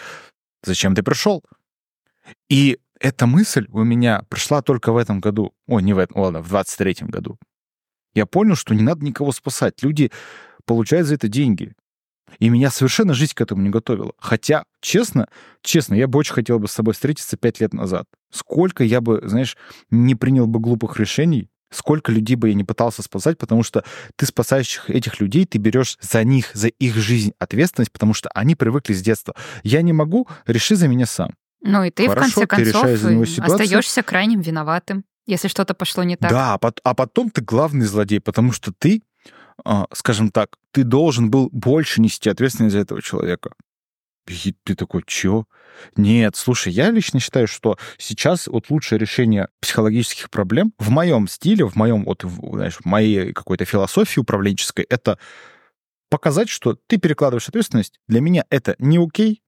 [0.64, 1.44] зачем ты пришел?
[2.48, 5.54] И эта мысль у меня пришла только в этом году.
[5.68, 7.38] Ой, не в этом, ладно, в 23-м году.
[8.14, 9.80] Я понял, что не надо никого спасать.
[9.84, 10.10] Люди
[10.64, 11.74] получают за это деньги.
[12.40, 14.12] И меня совершенно жизнь к этому не готовила.
[14.18, 15.28] Хотя, честно,
[15.62, 18.06] честно, я бы очень хотел бы с тобой встретиться пять лет назад.
[18.32, 19.56] Сколько я бы, знаешь,
[19.90, 23.84] не принял бы глупых решений, сколько людей бы я не пытался спасать, потому что
[24.16, 28.54] ты спасающих этих людей, ты берешь за них, за их жизнь ответственность, потому что они
[28.54, 29.34] привыкли с детства.
[29.62, 31.34] Я не могу, реши за меня сам.
[31.62, 36.30] Ну и ты, Хорошо, в конце концов, остаешься крайним виноватым, если что-то пошло не так.
[36.30, 39.02] Да, а, а потом ты главный злодей, потому что ты,
[39.64, 43.52] а, скажем так, ты должен был больше нести ответственность за этого человека.
[44.28, 45.46] И ты такой, чё?
[45.96, 51.64] Нет, слушай, я лично считаю, что сейчас вот лучшее решение психологических проблем в моем стиле,
[51.66, 55.18] в моем, вот, знаешь, в моей какой-то философии управленческой, это
[56.08, 57.98] показать, что ты перекладываешь ответственность.
[58.06, 59.42] Для меня это не окей.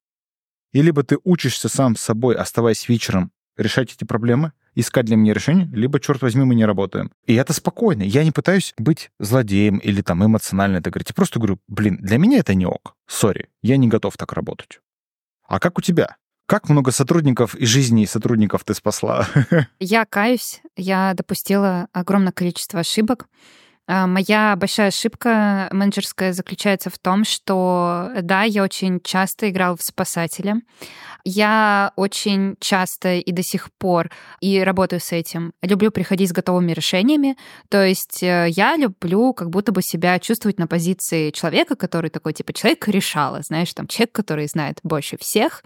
[0.72, 5.32] И либо ты учишься сам с собой, оставаясь вечером, решать эти проблемы, искать для меня
[5.34, 7.10] решение, либо, черт возьми, мы не работаем.
[7.26, 8.02] И это спокойно.
[8.02, 11.10] Я не пытаюсь быть злодеем или там эмоционально это говорить.
[11.10, 12.96] Я просто говорю, блин, для меня это не ок.
[13.06, 14.80] Сори, я не готов так работать.
[15.46, 16.16] А как у тебя?
[16.46, 19.26] Как много сотрудников и жизней сотрудников ты спасла?
[19.80, 23.28] Я каюсь, я допустила огромное количество ошибок.
[23.86, 29.82] А, Моя большая ошибка менеджерская заключается в том, что, да, я очень часто играла в
[29.82, 30.62] спасателя.
[31.26, 35.52] Я очень часто и до сих пор и работаю с этим.
[35.62, 37.36] Люблю приходить с готовыми решениями.
[37.70, 42.34] То есть э, я люблю как будто бы себя чувствовать на позиции человека, который такой,
[42.34, 45.62] типа, человек решала, знаешь, там, человек, который знает больше всех,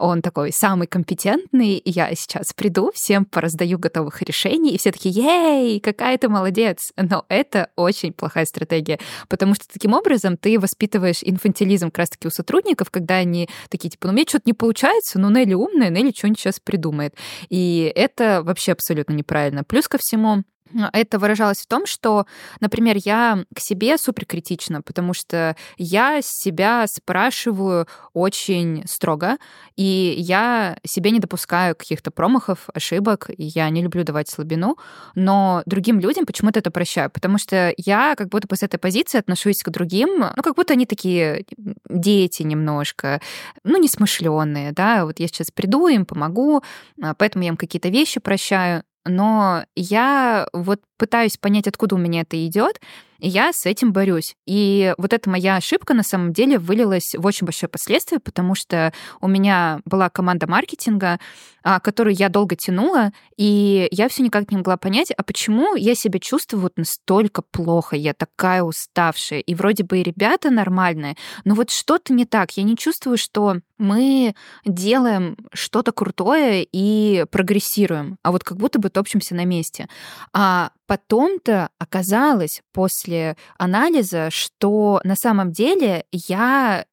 [0.00, 5.80] он такой самый компетентный, я сейчас приду, всем пораздаю готовых решений, и все такие, ей,
[5.80, 6.92] какая ты молодец.
[6.96, 12.30] Но это очень плохая стратегия, потому что таким образом ты воспитываешь инфантилизм как раз-таки у
[12.30, 16.40] сотрудников, когда они такие, типа, ну, мне что-то не получается, ну, Нелли умная, Нелли что-нибудь
[16.40, 17.14] сейчас придумает.
[17.50, 19.64] И это вообще абсолютно неправильно.
[19.64, 20.44] Плюс ко всему,
[20.92, 22.26] это выражалось в том, что,
[22.60, 29.36] например, я к себе суперкритична, потому что я себя спрашиваю очень строго,
[29.76, 34.76] и я себе не допускаю каких-то промахов, ошибок, и я не люблю давать слабину,
[35.14, 39.18] но другим людям почему-то это прощаю, потому что я как будто бы с этой позиции
[39.18, 41.44] отношусь к другим, ну, как будто они такие
[41.88, 43.20] дети немножко,
[43.64, 46.62] ну, несмышленные, да, вот я сейчас приду, им помогу,
[47.02, 52.20] а, поэтому я им какие-то вещи прощаю, но я вот пытаюсь понять, откуда у меня
[52.20, 52.78] это идет,
[53.20, 54.36] и я с этим борюсь.
[54.46, 58.92] И вот эта моя ошибка на самом деле вылилась в очень большое последствие, потому что
[59.20, 61.18] у меня была команда маркетинга,
[61.62, 65.94] а, которую я долго тянула, и я все никак не могла понять, а почему я
[65.94, 71.54] себя чувствую вот настолько плохо, я такая уставшая, и вроде бы и ребята нормальные, но
[71.54, 74.34] вот что-то не так, я не чувствую, что мы
[74.64, 79.88] делаем что-то крутое и прогрессируем, а вот как будто бы топчемся на месте.
[80.32, 86.84] А потом-то оказалось после анализа, что на самом деле я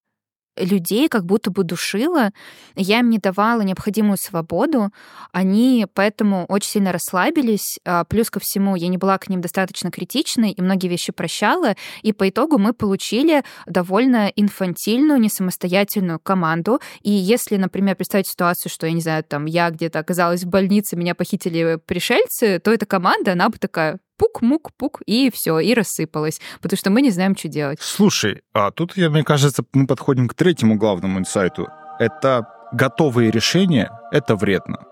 [0.58, 2.32] людей как будто бы душила,
[2.76, 4.92] я им не давала необходимую свободу,
[5.32, 9.92] они поэтому очень сильно расслабились, а, плюс ко всему я не была к ним достаточно
[9.92, 17.12] критичной и многие вещи прощала, и по итогу мы получили довольно инфантильную, несамостоятельную команду, и
[17.12, 21.16] если, например, представить ситуацию, что, я не знаю, там, я где-то оказалась в больнице, меня
[21.16, 26.90] похитили пришельцы, то эта команда, она бы такая, пук-мук-пук, и все, и рассыпалась, потому что
[26.90, 27.80] мы не знаем, что делать.
[27.82, 31.68] Слушай, а тут, мне кажется, мы подходим к третьему главному инсайту.
[32.00, 34.86] Это готовые решения— это вредно.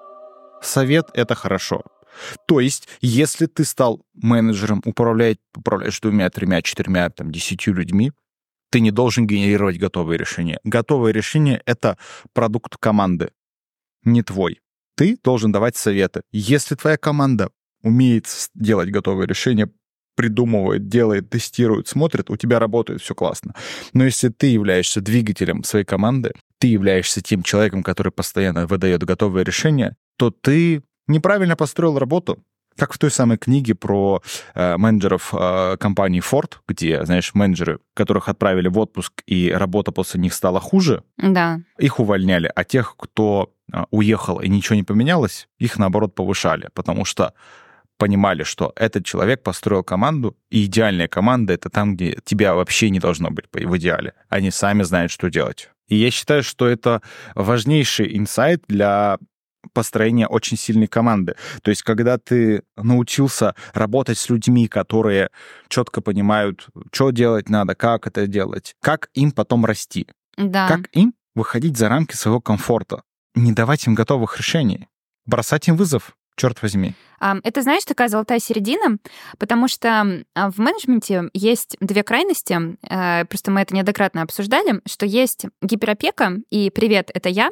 [0.62, 1.84] Совет— это хорошо.
[2.48, 8.12] То есть, если ты стал менеджером, управлять, управляешь двумя, тремя, четырьмя, там, десятью людьми,
[8.72, 10.60] ты не должен генерировать готовые решения.
[10.64, 11.98] Готовые решения— это
[12.34, 13.32] продукт команды,
[14.04, 14.60] не твой.
[14.96, 16.22] Ты должен давать советы.
[16.32, 17.50] Если твоя команда
[17.86, 19.70] умеет делать готовые решения,
[20.16, 23.54] придумывает, делает, тестирует, смотрит, у тебя работает все классно.
[23.94, 29.44] Но если ты являешься двигателем своей команды, ты являешься тем человеком, который постоянно выдает готовые
[29.44, 32.44] решения, то ты неправильно построил работу.
[32.78, 34.22] Как в той самой книге про
[34.54, 40.20] э, менеджеров э, компании Ford, где, знаешь, менеджеры, которых отправили в отпуск, и работа после
[40.20, 41.62] них стала хуже, да.
[41.80, 47.06] их увольняли, а тех, кто э, уехал и ничего не поменялось, их, наоборот, повышали, потому
[47.06, 47.34] что
[47.98, 53.00] понимали, что этот человек построил команду, и идеальная команда— это там, где тебя вообще не
[53.00, 54.14] должно быть в идеале.
[54.30, 55.70] Они сами знают, что делать.
[55.88, 57.02] И я считаю, что это
[57.36, 59.18] важнейший инсайт для
[59.74, 61.36] построения очень сильной команды.
[61.62, 65.30] То есть, когда ты научился работать с людьми, которые
[65.68, 70.68] четко понимают, что делать надо, как это делать, как им потом расти, да.
[70.68, 73.04] как им выходить за рамки своего комфорта,
[73.36, 74.88] не давать им готовых решений,
[75.26, 76.94] бросать им вызов, черт возьми.
[77.44, 78.98] Это, знаешь, такая золотая середина,
[79.40, 85.06] потому что а, в менеджменте есть две крайности, э, просто мы это неоднократно обсуждали, что
[85.06, 87.50] есть гиперопека, и привет, это я,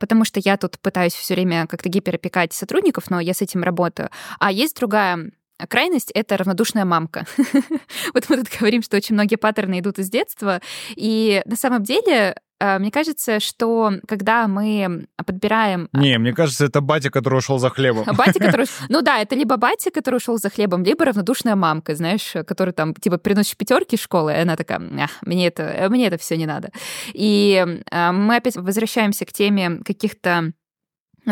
[0.00, 4.10] потому что я тут пытаюсь все время как-то гиперопекать сотрудников, но я с этим работаю.
[4.40, 5.30] А есть другая
[5.68, 7.26] крайность— это равнодушная мамка.
[8.14, 10.60] вот мы тут говорим, что очень многие паттерны идут из детства,
[10.96, 15.88] и на самом деле мне кажется, что когда мы подбираем...
[15.92, 18.04] А, Не, мне кажется, это батя, который ушел за хлебом.
[18.16, 18.66] Батя, который...
[18.88, 22.94] Ну да, это либо батя, который ушел за хлебом, либо равнодушная мамка, знаешь, которая там,
[22.94, 26.70] типа, приносит пятерки в школу, и она такая, мне это, мне это все не надо.
[27.12, 30.52] И э, мы опять возвращаемся к теме каких-то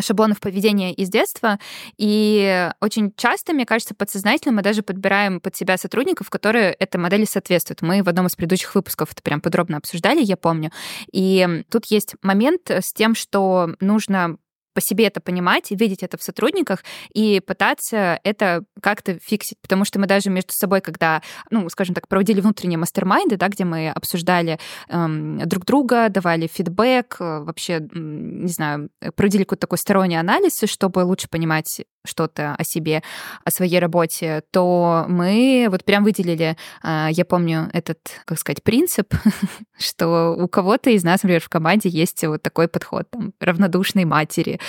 [0.00, 1.58] шаблонов поведения из детства.
[1.98, 7.24] И очень часто, мне кажется, подсознательно мы даже подбираем под себя сотрудников, которые этой модели
[7.24, 7.82] соответствуют.
[7.82, 10.70] Мы в одном из предыдущих выпусков это прям подробно обсуждали, я помню.
[11.12, 14.36] И тут есть момент с тем, что нужно
[14.72, 19.58] по себе это понимать, видеть это в сотрудниках и пытаться это как-то фиксить.
[19.60, 23.64] Потому что мы даже между собой, когда, ну, скажем так, проводили внутренние мастер-майнды, да, где
[23.64, 24.58] мы обсуждали
[24.88, 31.00] эм, друг друга, давали фидбэк, э, вообще, не знаю, проводили какой-то такой сторонний анализ, чтобы
[31.00, 33.02] лучше понимать что-то о себе,
[33.44, 39.14] о своей работе, то мы вот прям выделили, э, я помню этот, как сказать, принцип,
[39.78, 44.60] что у кого-то из нас, например, в команде есть вот такой подход, там, равнодушной матери,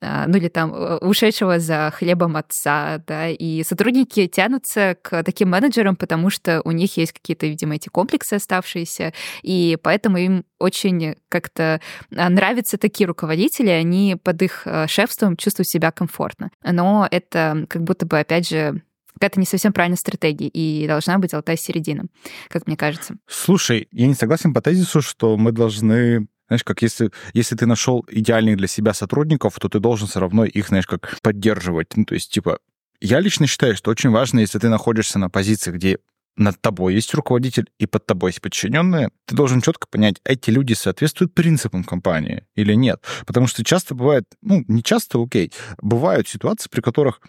[0.00, 5.50] а, ну или там э, ушедшего за хлебом отца, да, и сотрудники тянутся к таким
[5.50, 11.16] менеджерам, потому что у них есть какие-то, видимо, эти комплексы оставшиеся, и поэтому им очень
[11.28, 11.80] как-то
[12.14, 16.50] а, нравятся такие руководители, они под их э, шефством чувствуют себя комфортно.
[16.64, 18.82] Но это как будто бы, опять же,
[19.14, 22.06] какая-то не совсем правильная стратегия, и должна быть золотая середина,
[22.48, 23.16] как мне кажется.
[23.28, 28.04] Слушай, я не согласен по тезису, что мы должны знаешь, как если, если ты нашел
[28.10, 31.96] идеальных для себя сотрудников, то ты должен все равно их, знаешь, как поддерживать.
[31.96, 32.58] Ну, то есть, типа,
[33.00, 35.98] я лично считаю, что очень важно, если ты находишься на позиции, где
[36.36, 40.72] над тобой есть руководитель и под тобой есть подчиненные, ты должен четко понять, эти люди
[40.72, 43.02] соответствуют принципам компании или нет.
[43.26, 47.20] Потому что часто бывает, ну, не часто, окей, бывают ситуации, при которых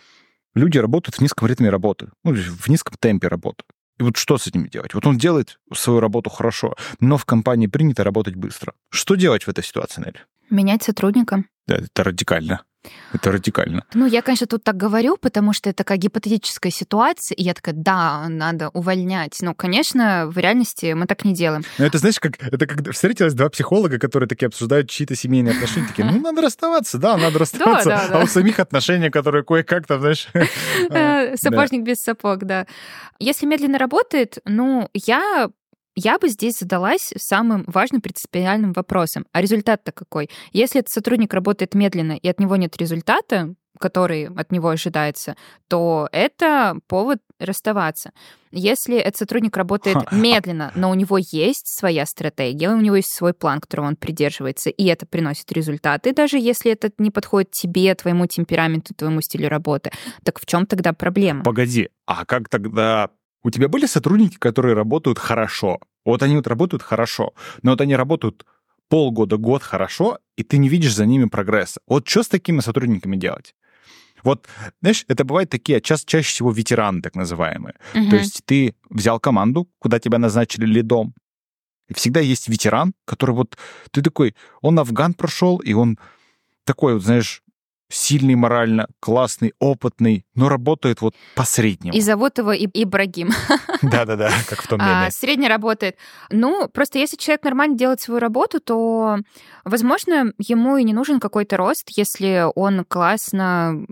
[0.55, 3.63] люди работают в низком ритме работы, ну, в низком темпе работы.
[3.97, 4.93] И вот что с этим делать?
[4.93, 8.73] Вот он делает свою работу хорошо, но в компании принято работать быстро.
[8.89, 10.19] Что делать в этой ситуации, Нелли?
[10.49, 11.45] Менять сотрудника.
[11.67, 12.63] Да, это радикально.
[13.13, 13.83] Это радикально.
[13.93, 17.73] Ну, я, конечно, тут так говорю, потому что это такая гипотетическая ситуация, и я такая,
[17.75, 19.37] да, надо увольнять.
[19.41, 21.63] Ну, конечно, в реальности мы так не делаем.
[21.77, 25.87] Ну, это, знаешь, как это как встретились два психолога, которые такие обсуждают чьи-то семейные отношения,
[25.87, 27.89] такие, ну, надо расставаться, да, надо расставаться.
[27.89, 28.21] Да, да, да.
[28.21, 30.27] А у самих отношения, которые кое-как там, знаешь...
[30.89, 32.67] Э, сапожник без сапог, да.
[33.19, 35.49] Если медленно работает, ну, я
[35.95, 39.25] я бы здесь задалась самым важным принципиальным вопросом.
[39.31, 40.29] А результат-то какой?
[40.51, 45.35] Если этот сотрудник работает медленно и от него нет результата, который от него ожидается,
[45.67, 48.11] то это повод расставаться.
[48.51, 53.33] Если этот сотрудник работает медленно, но у него есть своя стратегия, у него есть свой
[53.33, 58.27] план, которого он придерживается, и это приносит результаты, даже если это не подходит тебе, твоему
[58.27, 59.91] темпераменту, твоему стилю работы,
[60.23, 61.43] так в чем тогда проблема?
[61.43, 63.09] Погоди, а как тогда
[63.45, 65.79] у тебя были сотрудники, которые работают хорошо?
[66.03, 68.43] Вот они вот работают хорошо, но вот они работают
[68.89, 71.79] полгода, год хорошо, и ты не видишь за ними прогресса.
[71.87, 73.53] Вот что с такими сотрудниками делать?
[74.23, 74.47] Вот,
[74.81, 77.75] знаешь, это бывает такие, ча- чаще всего ветераны, так называемые.
[77.93, 78.09] Угу.
[78.09, 81.13] То есть ты взял команду, куда тебя назначили лидом,
[81.87, 83.57] и всегда есть ветеран, который вот,
[83.91, 85.99] ты такой, он Афган прошел, и он
[86.63, 87.43] такой вот, знаешь,
[87.89, 91.95] сильный морально, классный, опытный, но работает вот по-среднему.
[91.95, 93.29] И зовут его и Ибрагим.
[93.81, 95.07] Да-да-да, как в том меме.
[95.07, 95.95] А, средний работает.
[96.29, 99.19] Ну, просто если человек нормально делает свою работу, то,
[99.63, 103.85] возможно, ему и не нужен какой-то рост, если он классно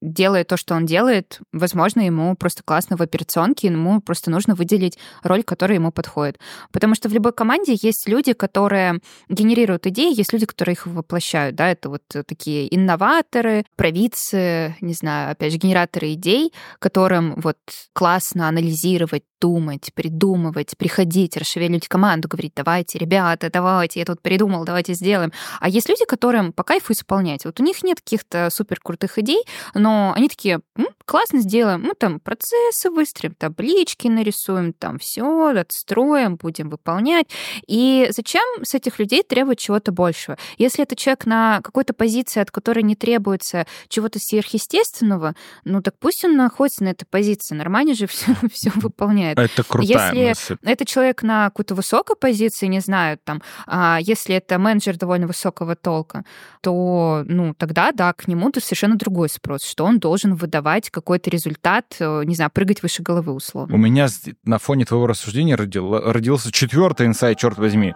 [0.00, 4.98] делает то, что он делает, возможно, ему просто классно в операционке, ему просто нужно выделить
[5.22, 6.38] роль, которая ему подходит.
[6.72, 11.56] Потому что в любой команде есть люди, которые генерируют идеи, есть люди, которые их воплощают,
[11.56, 17.58] да, это вот такие инноваторы, провидцы, не знаю, опять же, генераторы идей, которым вот
[17.92, 24.94] классно анализировать, думать, придумывать, приходить, расшевелить команду, говорить, давайте, ребята, давайте, я тут придумал, давайте
[24.94, 25.32] сделаем.
[25.60, 27.44] А есть люди, которым по кайфу исполнять.
[27.44, 31.94] Вот у них нет каких-то супер крутых идей, но они такие, М, классно сделаем, мы
[31.94, 37.26] там процессы выстроим, таблички нарисуем, там все отстроим, будем выполнять.
[37.66, 40.36] И зачем с этих людей требовать чего-то большего?
[40.58, 45.34] Если это человек на какой-то позиции, от которой не требуется чего-то сверхъестественного,
[45.64, 49.29] ну так пусть он находится на этой позиции, нормально же все, все выполняет.
[49.38, 50.56] Это крутая Если мысль.
[50.62, 55.76] это человек на какой-то высокой позиции, не знаю, там, а если это менеджер довольно высокого
[55.76, 56.24] толка,
[56.60, 61.30] то, ну, тогда, да, к нему то совершенно другой спрос, что он должен выдавать какой-то
[61.30, 63.74] результат, э, не знаю, прыгать выше головы условно.
[63.74, 64.08] У меня
[64.44, 67.94] на фоне твоего рассуждения родил- родился четвертый инсайт, черт возьми.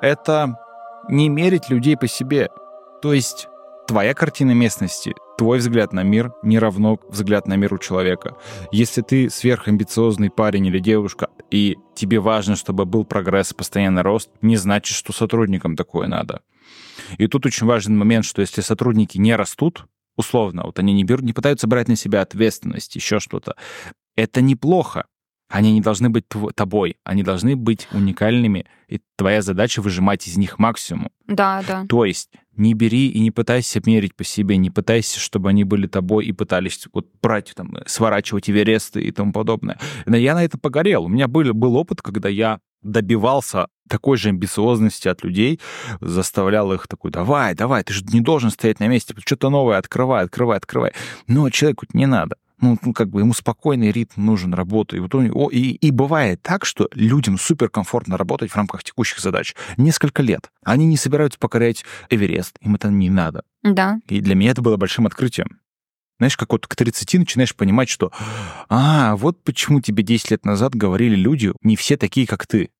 [0.00, 0.56] Это
[1.08, 2.48] не мерить людей по себе.
[3.02, 3.48] То есть
[3.86, 8.36] твоя картина местности, твой взгляд на мир не равно взгляд на мир у человека.
[8.72, 14.56] Если ты сверхамбициозный парень или девушка, и тебе важно, чтобы был прогресс, постоянный рост, не
[14.56, 16.42] значит, что сотрудникам такое надо.
[17.18, 21.24] И тут очень важный момент, что если сотрудники не растут, условно, вот они не берут,
[21.24, 23.54] не пытаются брать на себя ответственность, еще что-то,
[24.16, 25.06] это неплохо.
[25.48, 26.24] Они не должны быть
[26.56, 31.10] тобой, они должны быть уникальными, и твоя задача выжимать из них максимум.
[31.28, 31.86] Да, да.
[31.88, 35.86] То есть не бери и не пытайся мерить по себе, не пытайся, чтобы они были
[35.86, 39.78] тобой и пытались вот брать, там, сворачивать Эвересты и тому подобное.
[40.06, 41.04] Но я на это погорел.
[41.04, 45.60] У меня был, был опыт, когда я добивался такой же амбициозности от людей,
[46.00, 50.24] заставлял их такой, давай, давай, ты же не должен стоять на месте, что-то новое открывай,
[50.24, 50.92] открывай, открывай.
[51.26, 52.36] Но человеку не надо.
[52.60, 54.96] Ну, ну, как бы ему спокойный ритм нужен работы.
[54.96, 59.18] И, вот он- о, и, и бывает так, что людям суперкомфортно работать в рамках текущих
[59.18, 59.54] задач.
[59.76, 60.50] Несколько лет.
[60.64, 62.56] Они не собираются покорять Эверест.
[62.62, 63.42] Им это не надо.
[63.62, 63.98] Да.
[64.08, 65.60] И для меня это было большим открытием.
[66.18, 68.10] Знаешь, как вот к 30 начинаешь понимать, что
[68.70, 72.70] «А, вот почему тебе 10 лет назад говорили люди, не все такие, как ты».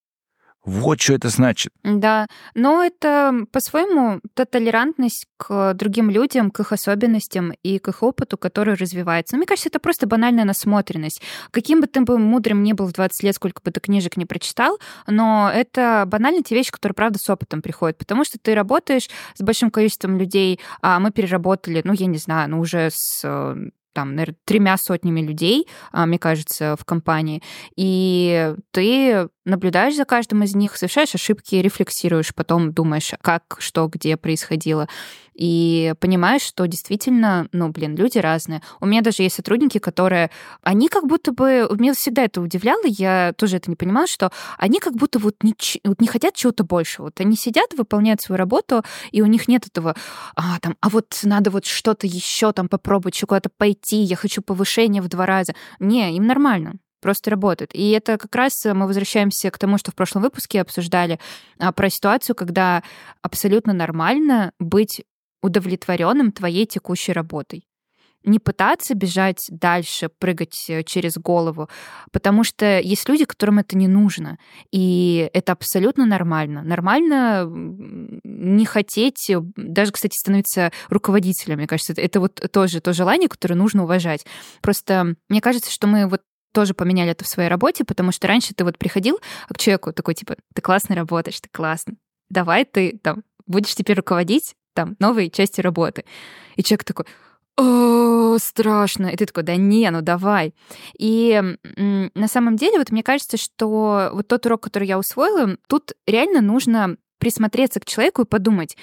[0.67, 1.73] Вот что это значит.
[1.85, 8.03] Да, но это по-своему та толерантность к другим людям, к их особенностям и к их
[8.03, 9.37] опыту, который развивается.
[9.37, 11.23] Но мне кажется, это просто банальная насмотренность.
[11.53, 14.27] Каким бы ты бы мудрым ни был в 20 лет, сколько бы ты книжек не
[14.27, 19.09] прочитал, но это банально те вещи, которые, правда, с опытом приходят, потому что ты работаешь
[19.35, 23.55] с большим количеством людей, а мы переработали, ну, я не знаю, ну, уже с э,
[23.97, 27.43] там, наверное, тремя сотнями людей, а, мне кажется, в компании.
[27.77, 34.17] И ты наблюдаешь за каждым из них, совершаешь ошибки, рефлексируешь, потом думаешь, как, что, где
[34.17, 34.89] происходило.
[35.35, 38.63] И понимаешь, что действительно, ну, блин, люди разные.
[38.81, 40.31] У меня даже есть сотрудники, которые,
[40.63, 44.79] они как будто бы, меня всегда это удивляло, я тоже это не понимала, что они
[44.79, 47.03] как будто вот не, вот не хотят чего-то больше.
[47.03, 48.83] Вот они сидят, выполняют свою работу,
[49.13, 49.95] и у них нет этого,
[50.35, 55.03] а, там, а вот надо вот что-то еще там попробовать, куда-то пойти, я хочу повышение
[55.03, 55.55] в два раза.
[55.79, 57.71] Не, им нормально просто работают.
[57.75, 61.19] И это как раз мы возвращаемся к тому, что в прошлом выпуске обсуждали
[61.59, 62.83] а, про ситуацию, когда
[63.23, 65.03] абсолютно нормально быть
[65.43, 67.67] удовлетворенным твоей текущей работой.
[68.25, 71.69] Не пытаться бежать дальше, прыгать э, через голову,
[72.11, 74.37] потому что есть люди, которым это не нужно.
[74.73, 76.63] И это абсолютно нормально.
[76.63, 81.59] Нормально не хотеть, э, даже, кстати, становиться руководителем.
[81.59, 84.27] Мне кажется, это вот тоже то желание, которое нужно уважать.
[84.61, 86.23] Просто мне кажется, что мы вот
[86.53, 89.19] тоже поменяли это в своей работе, потому что раньше ты вот приходил
[89.49, 91.95] к человеку такой, типа, ты классно работаешь, ты классно.
[92.31, 96.05] Давай ты там будешь теперь руководить там новой частью работы.
[96.57, 97.07] И человек такой,
[97.57, 99.07] о, страшно.
[99.07, 100.55] И ты такой, да не, ну давай.
[100.99, 101.41] И
[101.75, 106.43] на самом деле, вот мне кажется, что вот тот урок, который я усвоила, тут реально
[106.43, 108.77] нужно присмотреться к человеку и подумать,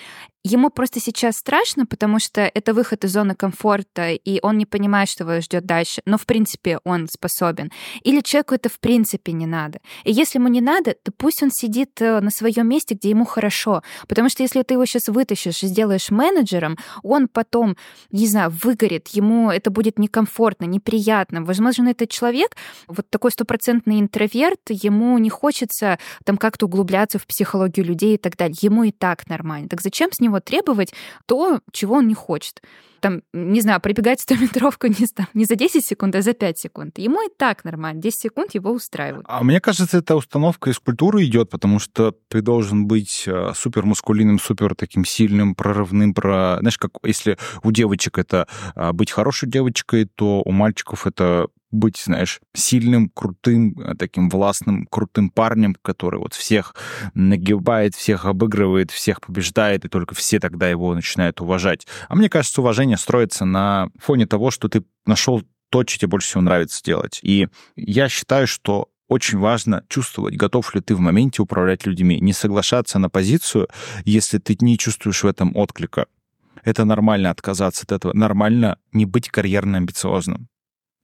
[0.44, 5.10] ему просто сейчас страшно, потому что это выход из зоны комфорта, и он не понимает,
[5.10, 7.72] что его ждет дальше, но в принципе он способен.
[8.04, 9.80] Или человеку это в принципе не надо.
[10.04, 13.26] И если ему не надо, то пусть он сидит э, на своем месте, где ему
[13.26, 13.84] хорошо.
[14.08, 17.78] Потому что если ты его сейчас вытащишь и сделаешь менеджером, он потом,
[18.12, 21.44] не знаю, выгорит, ему это будет некомфортно, неприятно.
[21.44, 22.56] Возможно, этот человек,
[22.88, 28.36] вот такой стопроцентный интроверт, ему не хочется там как-то углубляться в психологию людей и так
[28.36, 28.58] далее.
[28.62, 29.70] Ему и так нормально.
[29.70, 30.94] Так зачем с него него требовать
[31.26, 32.62] то, чего он не хочет
[33.04, 36.98] там, не знаю, прибегать 100-метровку не, не за 10 секунд, а за 5 секунд.
[36.98, 38.02] Ему и так нормально.
[38.02, 39.26] 10 секунд его устраивают.
[39.28, 43.86] А мне кажется, эта установка из культуры идет, потому что ты должен быть э, супер
[43.86, 46.14] мускулинным, супер таким сильным, прорывным.
[46.14, 46.58] Про...
[46.62, 51.98] Знаешь, как если у девочек это а, быть хорошей девочкой, то у мальчиков это быть,
[51.98, 56.76] знаешь, сильным, крутым, э, таким властным, крутым парнем, который вот всех
[57.14, 61.88] нагибает, всех обыгрывает, всех побеждает, и только все тогда его начинают уважать.
[62.08, 66.28] А мне кажется, уважение строится на фоне того, что ты нашел то, что тебе больше
[66.28, 67.20] всего нравится делать.
[67.24, 72.34] И я считаю, что очень важно чувствовать, готов ли ты в моменте управлять людьми, не
[72.34, 73.68] соглашаться на позицию,
[74.06, 76.06] если ты не чувствуешь в этом отклика.
[76.64, 80.48] Это нормально отказаться от этого, нормально не быть карьерно амбициозным.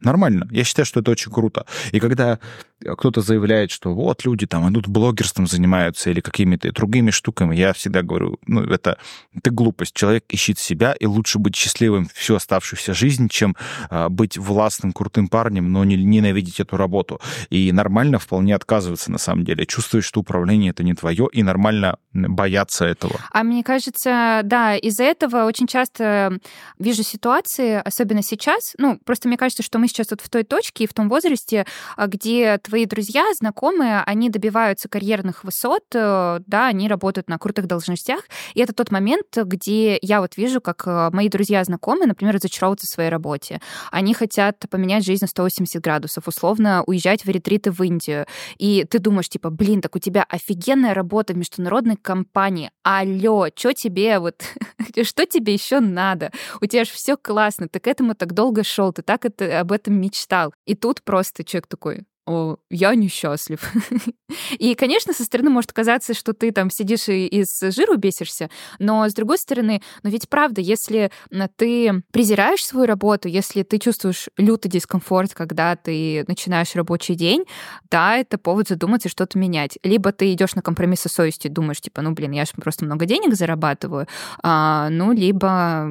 [0.02, 0.48] Нормально.
[0.52, 1.66] Я считаю, что это очень круто.
[1.92, 2.40] И когда
[2.82, 8.02] кто-то заявляет, что вот люди там идут блогерством занимаются или какими-то другими штуками, я всегда
[8.02, 8.98] говорю, ну, это,
[9.36, 9.94] это глупость.
[9.94, 13.58] Человек ищет себя, и лучше быть счастливым всю оставшуюся жизнь, чем
[13.90, 17.20] а, быть властным, крутым парнем, но не ненавидеть эту работу.
[17.50, 19.66] И нормально вполне отказываться, на самом деле.
[19.66, 23.20] Чувствуешь, что управление это не твое, и нормально бояться этого.
[23.34, 26.40] А мне кажется, да, из-за этого очень часто
[26.78, 30.86] вижу ситуации, особенно сейчас, ну, просто мне кажется, что мы сейчас вот в той точке
[30.86, 31.66] и в том возрасте,
[31.98, 37.68] а, где твои друзья, знакомые, они добиваются карьерных высот, э, да, они работают на крутых
[37.68, 38.22] должностях,
[38.54, 42.88] и это тот момент, где я вот вижу, как э, мои друзья, знакомые, например, разочаровываются
[42.88, 43.62] в своей работе.
[43.92, 48.26] Они хотят поменять жизнь на 180 градусов, условно уезжать в ретриты в Индию.
[48.58, 52.72] И ты думаешь, типа, блин, так у тебя офигенная работа в международной компании.
[52.84, 54.44] Алло, что тебе вот,
[55.04, 56.32] что тебе еще надо?
[56.62, 59.72] У тебя же все классно, ты к этому так долго шел, ты так это, об
[59.72, 60.54] этом мечтал.
[60.66, 63.60] И тут просто человек такой, о, я несчастлив.
[64.60, 69.10] и, конечно, со стороны может казаться, что ты там сидишь и из жиру бесишься, но
[69.10, 71.10] с другой стороны, но ведь правда, если
[71.56, 77.46] ты презираешь свою работу, если ты чувствуешь лютый дискомфорт, когда ты начинаешь рабочий день,
[77.90, 79.80] да, это повод задуматься что-то менять.
[79.82, 83.08] Либо ты идешь на компромисс со совестью, думаешь, типа, ну, блин, я же просто много
[83.08, 84.08] денег зарабатываю,
[84.44, 85.90] а, ну, либо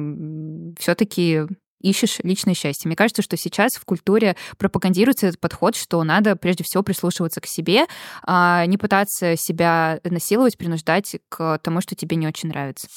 [0.79, 1.47] все-таки
[1.81, 2.87] ищешь личное счастье.
[2.87, 7.45] Мне кажется, что сейчас в культуре пропагандируется этот подход, что надо прежде всего прислушиваться к
[7.45, 7.85] себе,
[8.23, 12.87] а не пытаться себя насиловать, принуждать к тому, что тебе не очень нравится.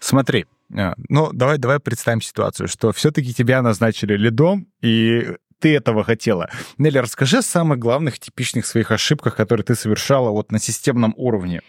[0.00, 6.04] Смотри, а, ну давай, давай представим ситуацию, что все-таки тебя назначили лидом, и ты этого
[6.04, 6.50] хотела.
[6.78, 11.62] Нелли, расскажи о самых главных типичных своих ошибках, которые ты совершала вот на системном уровне.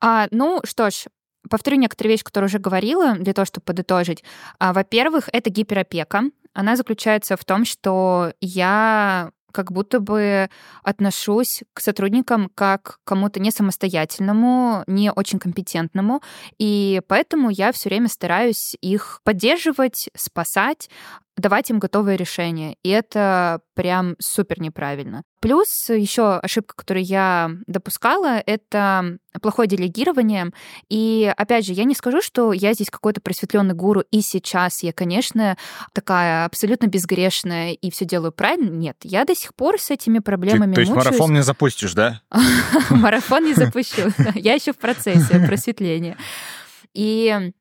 [0.00, 1.04] А, ну что ж,
[1.48, 4.24] повторю некоторые вещи, которые уже говорила, для того, чтобы подытожить.
[4.58, 6.24] А, во-первых, это гиперопека.
[6.54, 10.50] Она заключается в том, что я как будто бы
[10.82, 16.22] отношусь к сотрудникам как к кому-то не самостоятельному, не очень компетентному,
[16.58, 20.90] и поэтому я все время стараюсь их поддерживать, спасать,
[21.36, 22.76] давать им готовое решение.
[22.82, 25.24] И это прям супер неправильно.
[25.40, 30.50] Плюс еще ошибка, которую я допускала, это плохое делегирование.
[30.88, 34.92] И опять же, я не скажу, что я здесь какой-то просветленный гуру, и сейчас я,
[34.92, 35.56] конечно,
[35.92, 38.70] такая абсолютно безгрешная и все делаю правильно.
[38.70, 42.20] Нет, я до сих пор с этими проблемами То есть марафон не запустишь, да?
[42.90, 44.10] Марафон не запущу.
[44.34, 46.16] Я еще в процессе просветления.
[46.94, 47.52] И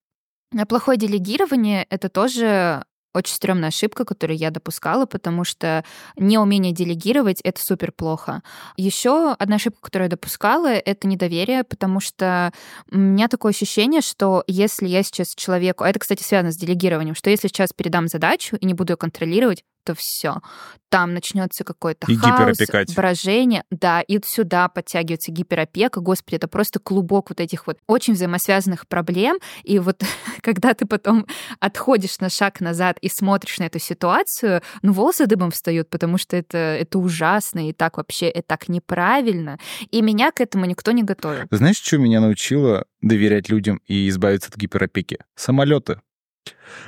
[0.69, 2.85] Плохое делегирование— это тоже
[3.17, 5.83] очень стрёмная ошибка, которую я допускала, потому что
[6.17, 8.41] неумение делегировать— это супер плохо.
[8.77, 12.51] Еще одна ошибка, которую я допускала, это недоверие, потому что
[12.91, 15.83] у меня такое ощущение, что если я сейчас человеку...
[15.83, 18.97] А это, кстати, связано с делегированием, что если сейчас передам задачу и не буду ее
[18.97, 20.41] контролировать, то все.
[20.89, 22.57] Там начнется какой-то и хаос,
[22.93, 23.63] брожение.
[23.71, 26.01] Да, и сюда подтягивается гиперопека.
[26.01, 29.37] Господи, это просто клубок вот этих вот очень взаимосвязанных проблем.
[29.63, 30.03] И вот
[30.41, 31.25] когда ты потом
[31.61, 36.35] отходишь на шаг назад и смотришь на эту ситуацию, ну, волосы дыбом встают, потому что
[36.35, 39.57] это, это ужасно, и так вообще, это так неправильно.
[39.91, 41.45] И меня к этому никто не готовил.
[41.49, 45.19] Знаешь, что меня научило доверять людям и избавиться от гиперопеки?
[45.35, 46.01] Самолеты.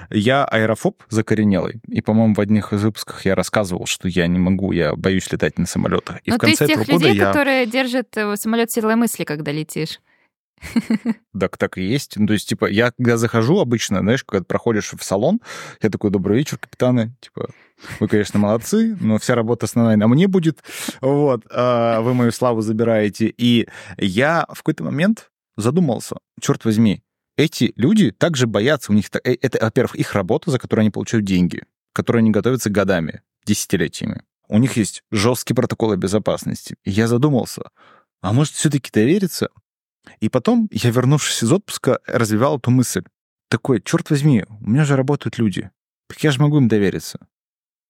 [0.09, 4.71] Я аэрофоб закоренелый, и, по-моему, в одних из выпусках я рассказывал, что я не могу,
[4.71, 6.19] я боюсь летать на самолетах.
[6.23, 7.27] И Но в конце ты из тех тех людей, я...
[7.27, 9.99] которые держат э, самолет силой мысли, когда летишь.
[11.39, 12.17] Так, так и есть.
[12.17, 15.39] Ну, то есть, типа, я когда захожу обычно, знаешь, когда проходишь в салон,
[15.81, 17.49] я такой, добрый вечер, капитаны, типа,
[17.99, 20.59] вы, конечно, молодцы, но вся работа основная на мне будет,
[21.01, 23.33] вот, а вы мою славу забираете.
[23.37, 27.03] И я в какой-то момент задумался, черт возьми,
[27.39, 31.25] эти люди также боятся, у них э, это, во-первых, их работа, за которую они получают
[31.25, 31.63] деньги,
[31.93, 34.23] к которой они готовятся годами, десятилетиями.
[34.49, 36.75] у них есть жесткие протоколы безопасности.
[36.83, 37.61] И я задумался,
[38.21, 39.49] а может все-таки довериться?
[40.19, 43.03] И потом я, вернувшись из отпуска, развивал эту мысль.
[43.47, 45.69] Такой, черт возьми, у меня же работают люди.
[46.07, 47.19] Так я же могу им довериться.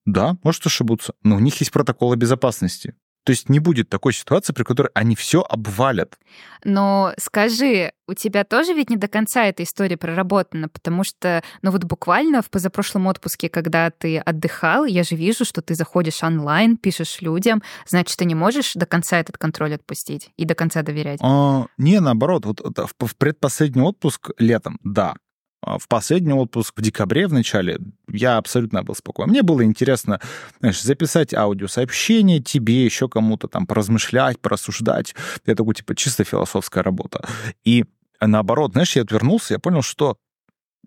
[0.06, 2.94] Да, может ошибутся, но у них есть протоколы безопасности.
[3.24, 6.18] То есть не будет такой ситуации, при которой они все обвалят.
[6.64, 11.70] Но скажи, у тебя тоже ведь не до конца эта история проработана, потому что, ну
[11.70, 16.76] вот буквально в позапрошлом отпуске, когда ты отдыхал, я же вижу, что ты заходишь онлайн,
[16.76, 21.20] пишешь людям, значит, ты не можешь до конца этот контроль отпустить и до конца доверять.
[21.22, 25.14] А, не, наоборот, вот в предпоследний отпуск летом, да,
[25.62, 29.30] в последний отпуск в декабре в начале я абсолютно был спокоен.
[29.30, 30.20] Мне было интересно,
[30.60, 35.14] знаешь, записать аудиосообщение тебе, еще кому-то там поразмышлять, порассуждать.
[35.44, 37.26] Это такой, типа, чисто философская работа.
[37.64, 37.84] И
[38.20, 40.16] наоборот, знаешь, я отвернулся, я понял, что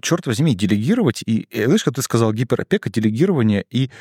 [0.01, 3.91] черт возьми, делегировать, и, и знаешь, как ты сказал, гиперопека, делегирование и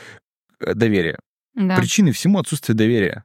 [0.61, 1.19] э, доверие.
[1.55, 1.77] Да.
[1.77, 3.25] Причины всему отсутствие доверия.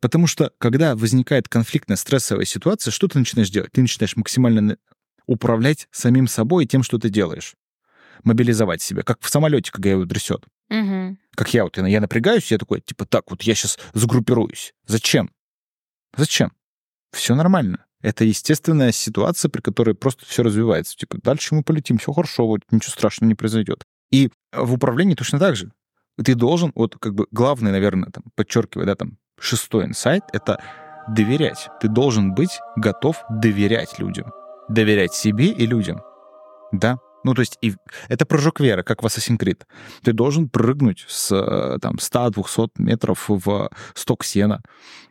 [0.00, 3.72] Потому что, когда возникает конфликтная стрессовая ситуация, что ты начинаешь делать?
[3.72, 4.76] Ты начинаешь максимально
[5.26, 7.54] управлять самим собой и тем, что ты делаешь.
[8.22, 10.44] Мобилизовать себя, как в самолете, когда его трясет.
[10.70, 11.16] Угу.
[11.34, 14.72] Как я вот, я напрягаюсь, я такой, типа, так, вот я сейчас загруппируюсь.
[14.86, 15.30] Зачем?
[16.16, 16.52] Зачем?
[17.12, 17.84] Все нормально.
[18.00, 20.96] Это естественная ситуация, при которой просто все развивается.
[20.96, 23.84] Типа, дальше мы полетим, все хорошо, вот ничего страшного не произойдет.
[24.10, 25.72] И в управлении точно так же.
[26.22, 30.62] Ты должен, вот как бы главный, наверное, там, подчеркивая, да, там, шестой инсайт, это
[31.08, 31.68] доверять.
[31.80, 34.32] Ты должен быть готов доверять людям
[34.68, 36.00] доверять себе и людям.
[36.72, 36.98] Да.
[37.24, 37.74] Ну, то есть и
[38.08, 39.62] это прыжок веры, как в Assassin's Creed.
[40.02, 44.60] Ты должен прыгнуть с э, там, 100-200 метров в сток сена.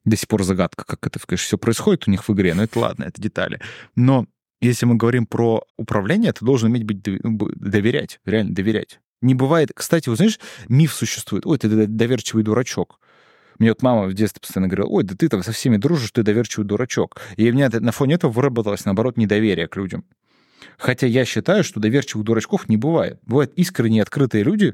[0.05, 2.79] До сих пор загадка, как это, конечно, все происходит у них в игре, но это
[2.79, 3.59] ладно, это детали.
[3.95, 4.27] Но
[4.61, 8.99] если мы говорим про управление, ты должен уметь быть доверять, реально доверять.
[9.21, 9.71] Не бывает...
[9.73, 11.45] Кстати, вот знаешь, миф существует.
[11.45, 12.99] Ой, ты доверчивый дурачок.
[13.63, 16.21] Мне вот мама в детстве постоянно говорила, ой, да ты там со всеми дружишь, ты
[16.21, 17.21] доверчивый дурачок.
[17.37, 20.03] И у меня на фоне этого выработалось, наоборот, недоверие к людям.
[20.77, 23.19] Хотя я считаю, что доверчивых дурачков не бывает.
[23.21, 24.73] Бывают искренние открытые люди,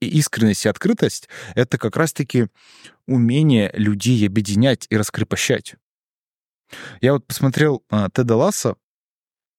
[0.00, 2.46] и искренность и открытость— это как раз-таки
[3.06, 5.74] умение людей объединять и раскрепощать.
[7.02, 8.76] Я вот посмотрел а, Теда Ласса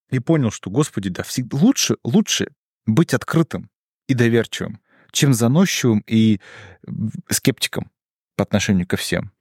[0.10, 2.48] и понял, что, господи, да, всегда лучше, лучше
[2.88, 3.70] быть открытым
[4.08, 6.40] и доверчивым, чем заносчивым и
[7.30, 7.92] скептиком
[8.36, 9.32] по отношению ко всем.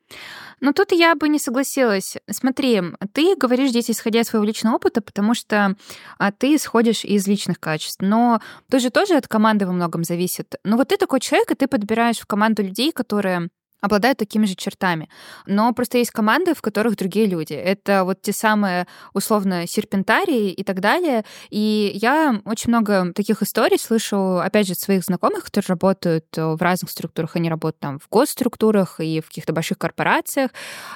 [0.60, 2.18] Ну, тут я бы не согласилась.
[2.30, 2.82] Смотри,
[3.14, 5.74] ты говоришь здесь, исходя из своего личного опыта, потому что
[6.18, 8.02] а, ты исходишь из личных качеств.
[8.02, 10.56] Но ты же тоже от команды во многом зависит.
[10.64, 13.48] Но вот ты такой человек, и ты подбираешь в команду людей, которые
[13.80, 15.08] обладают такими же чертами.
[15.46, 17.54] Но просто есть команды, в которых другие люди.
[17.54, 21.24] Это вот те самые, условно, серпентарии и так далее.
[21.50, 26.58] И я очень много таких историй слышу, опять же, от своих знакомых, которые работают в
[26.60, 27.36] разных структурах.
[27.36, 30.50] Они работают там в госструктурах и в каких-то больших корпорациях.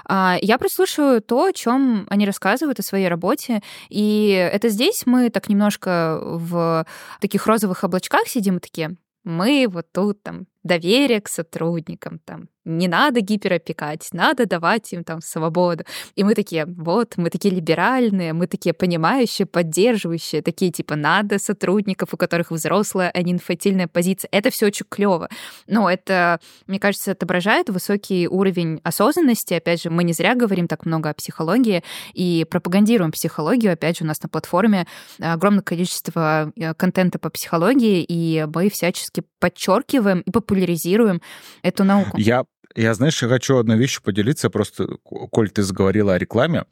[0.04, 3.62] А, я прослушиваю то, о чем они рассказывают о своей работе.
[3.88, 6.86] И это здесь мы так немножко в
[7.20, 13.20] таких розовых облачках сидим такие, мы вот тут там доверие к сотрудникам, там, не надо
[13.20, 15.84] гиперопекать, надо давать им там свободу.
[16.14, 22.14] И мы такие, вот, мы такие либеральные, мы такие понимающие, поддерживающие, такие типа надо сотрудников,
[22.14, 24.28] у которых взрослая, а не инфантильная позиция.
[24.32, 25.28] Это все очень клево.
[25.66, 29.54] Но это, мне кажется, отображает высокий уровень осознанности.
[29.54, 31.82] Опять же, мы не зря говорим так много о психологии
[32.14, 33.72] и пропагандируем психологию.
[33.72, 34.86] Опять же, у нас на платформе
[35.20, 41.20] огромное количество э, контента по психологии, и мы всячески подчеркиваем и популяризируем
[41.62, 42.16] эту науку.
[42.16, 42.44] Я
[42.74, 46.64] я, знаешь, я хочу одной вещью поделиться, просто, коль ты заговорила о рекламе.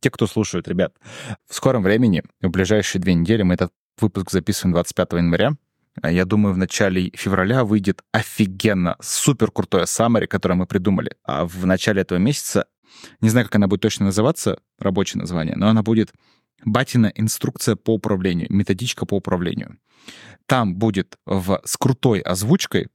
[0.00, 0.94] Те, кто слушают, ребят,
[1.48, 5.52] в скором времени, в ближайшие две недели, мы этот выпуск записываем 25 января,
[6.00, 11.16] а я думаю, в начале февраля выйдет офигенно супер крутое summary, которое мы придумали.
[11.24, 12.66] А в начале этого месяца,
[13.20, 16.12] не знаю, как она будет точно называться, рабочее название, но она будет
[16.64, 19.78] Батина инструкция по управлению, методичка по управлению.
[20.46, 22.88] Там будет в, с крутой озвучкой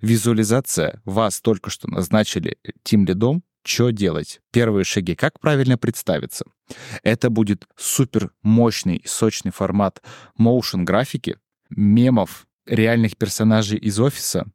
[0.00, 1.00] Визуализация.
[1.04, 3.42] Вас только что назначили тим лидом.
[3.64, 4.40] Что делать?
[4.52, 5.14] Первые шаги.
[5.14, 6.44] Как правильно представиться?
[7.02, 10.02] Это будет супер мощный и сочный формат
[10.38, 11.38] motion графики,
[11.70, 14.46] мемов, реальных персонажей из офиса,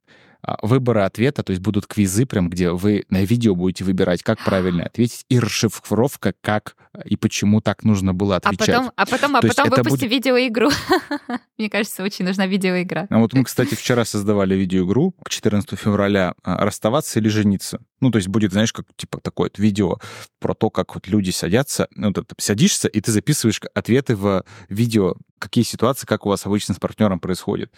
[0.62, 4.84] выбора ответа, то есть будут квизы прям, где вы на видео будете выбирать, как правильно
[4.86, 6.76] ответить, и расшифровка, как
[7.06, 8.70] и почему так нужно было а отвечать.
[8.70, 10.12] А потом, а потом, а потом выпусти будет...
[10.12, 10.70] видеоигру.
[11.58, 13.08] Мне кажется, очень нужна видеоигра.
[13.10, 17.80] А вот мы, кстати, вчера создавали видеоигру к 14 февраля а, «Расставаться или жениться».
[18.02, 19.98] Ну, то есть будет, знаешь, как типа такое вот видео
[20.40, 25.16] про то, как вот люди садятся, ну, ты садишься, и ты записываешь ответы в видео
[25.40, 27.74] какие ситуации, как у вас обычно с партнером происходит.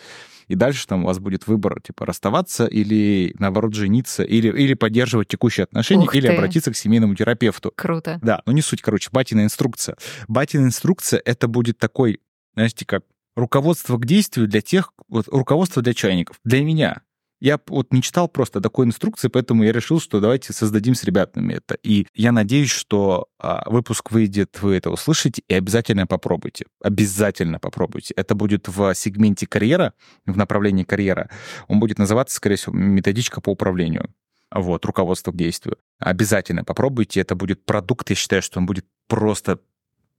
[0.47, 5.29] И дальше там у вас будет выбор, типа, расставаться или, наоборот, жениться, или, или поддерживать
[5.29, 6.33] текущие отношения, Ух или ты.
[6.33, 7.71] обратиться к семейному терапевту.
[7.75, 8.19] Круто.
[8.21, 9.95] Да, ну не суть, короче, батина инструкция.
[10.27, 12.19] Батина инструкция— это будет такой,
[12.55, 13.03] знаете, как
[13.35, 17.01] руководство к действию для тех, вот руководство для чайников, для меня.
[17.41, 21.55] Я вот не читал просто такой инструкции, поэтому я решил, что давайте создадим с ребятами
[21.55, 21.75] это.
[21.81, 26.65] И я надеюсь, что а, выпуск выйдет, вы это услышите, и обязательно попробуйте.
[26.83, 28.13] Обязательно попробуйте.
[28.15, 29.93] Это будет в сегменте карьера,
[30.27, 31.31] в направлении карьера.
[31.67, 34.13] Он будет называться, скорее всего, методичка по управлению.
[34.53, 35.77] Вот, руководство к действию.
[35.97, 37.21] Обязательно попробуйте.
[37.21, 39.59] Это будет продукт, я считаю, что он будет просто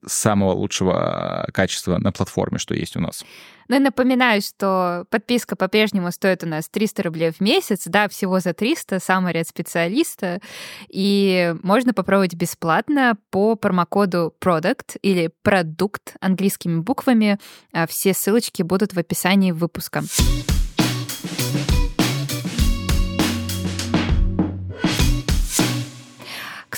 [0.07, 3.25] самого лучшего качества на платформе, что есть у нас.
[3.69, 8.41] Ну и напоминаю, что подписка по-прежнему стоит у нас 300 рублей в месяц, да, всего
[8.41, 10.41] за 300, сам ряд специалиста,
[10.89, 17.39] и можно попробовать бесплатно по промокоду PRODUCT или продукт английскими буквами.
[17.73, 20.03] А Все ссылочки будут в описании выпуска.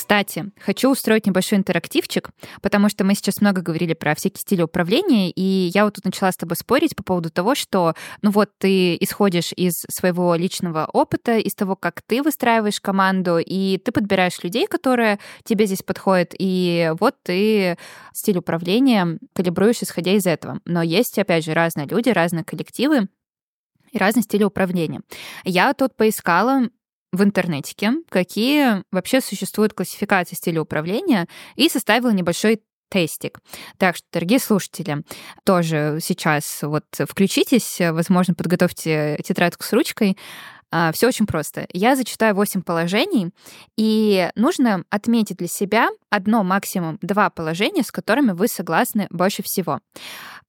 [0.04, 2.28] Кстати, хочу устроить небольшой интерактивчик,
[2.60, 6.30] потому что мы сейчас много говорили про всякие стили управления, и я вот тут начала
[6.30, 11.38] с тобой спорить по поводу того, что, ну вот, ты исходишь из своего личного опыта,
[11.38, 16.92] из того, как ты выстраиваешь команду, и ты подбираешь людей, которые тебе здесь подходят, и
[17.00, 17.78] вот ты
[18.12, 20.60] стиль управления калибруешь, исходя из этого.
[20.66, 23.08] Но есть, опять же, разные люди, разные коллективы,
[23.90, 25.00] и разные стили управления.
[25.44, 26.68] Я тут поискала
[27.14, 33.40] в интернете, какие вообще существуют классификации стиля управления, и составила небольшой тестик.
[33.78, 35.02] Так что, дорогие слушатели,
[35.44, 40.16] тоже сейчас вот включитесь, возможно, подготовьте тетрадку с ручкой.
[40.92, 41.66] Все очень просто.
[41.72, 43.30] Я зачитаю 8 положений,
[43.76, 49.80] и нужно отметить для себя одно, максимум два положения, с которыми вы согласны больше всего.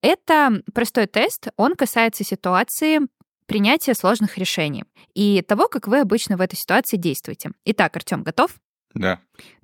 [0.01, 3.01] Это простой тест, он касается ситуации
[3.45, 4.83] принятия сложных решений
[5.13, 7.51] и того, как вы обычно в этой ситуации действуете.
[7.65, 8.55] Итак, Артем, готов?
[8.93, 9.19] Да.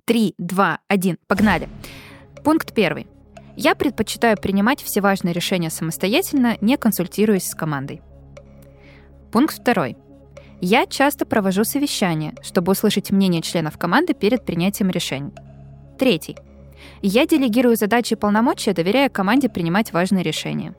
[0.06, 1.70] Три, два, один, погнали.
[2.44, 3.08] Пункт первый.
[3.56, 8.02] Я предпочитаю принимать все важные решения самостоятельно, не консультируясь с командой.
[9.32, 9.98] Пункт второй.
[10.62, 15.32] Я часто провожу совещания, чтобы услышать мнение членов команды перед принятием решений.
[15.98, 16.38] Третий.
[17.02, 20.76] Я делегирую задачи и полномочия, доверяя команде принимать важные решения.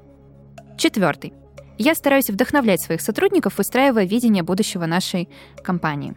[0.78, 1.32] Четвертый.
[1.78, 5.28] Я стараюсь вдохновлять своих сотрудников, выстраивая видение будущего нашей
[5.62, 6.14] компании.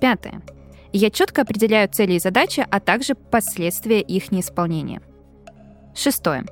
[0.00, 0.42] Пятое.
[0.92, 5.00] Я четко определяю цели и задачи, а также последствия их неисполнения.
[5.94, 6.44] Шестое.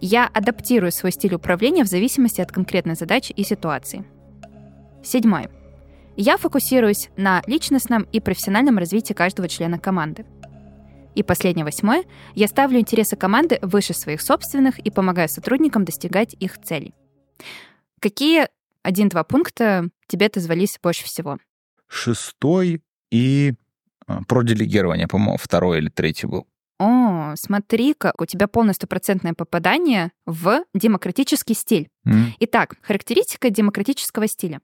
[0.00, 4.04] Я адаптирую свой стиль управления в зависимости от конкретной задачи и ситуации.
[5.02, 5.50] Седьмое.
[6.16, 10.26] Я фокусируюсь на личностном и профессиональном развитии каждого члена команды.
[11.14, 12.04] И последнее восьмое.
[12.34, 16.94] Я ставлю интересы команды выше своих собственных и помогаю сотрудникам достигать их целей.
[18.00, 18.48] Какие
[18.82, 21.38] один-два пункта тебе отозвались больше всего?
[21.88, 23.54] Шестой и
[24.06, 26.46] а, про делегирование, по-моему, второй или третий был.
[26.78, 31.88] О, смотри-ка, у тебя полное стопроцентное попадание в демократический стиль.
[32.04, 32.32] М.
[32.38, 34.60] Итак, характеристика демократического стиля.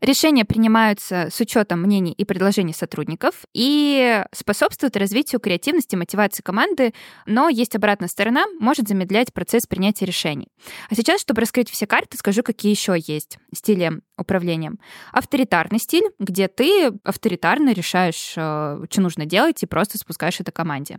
[0.00, 6.94] Решения принимаются с учетом мнений и предложений сотрудников и способствуют развитию креативности и мотивации команды,
[7.26, 10.48] но есть обратная сторона, может замедлять процесс принятия решений.
[10.88, 14.72] А сейчас, чтобы раскрыть все карты, скажу, какие еще есть стили управления.
[15.12, 20.98] Авторитарный стиль, где ты авторитарно решаешь, э, что нужно делать, и просто спускаешь это команде.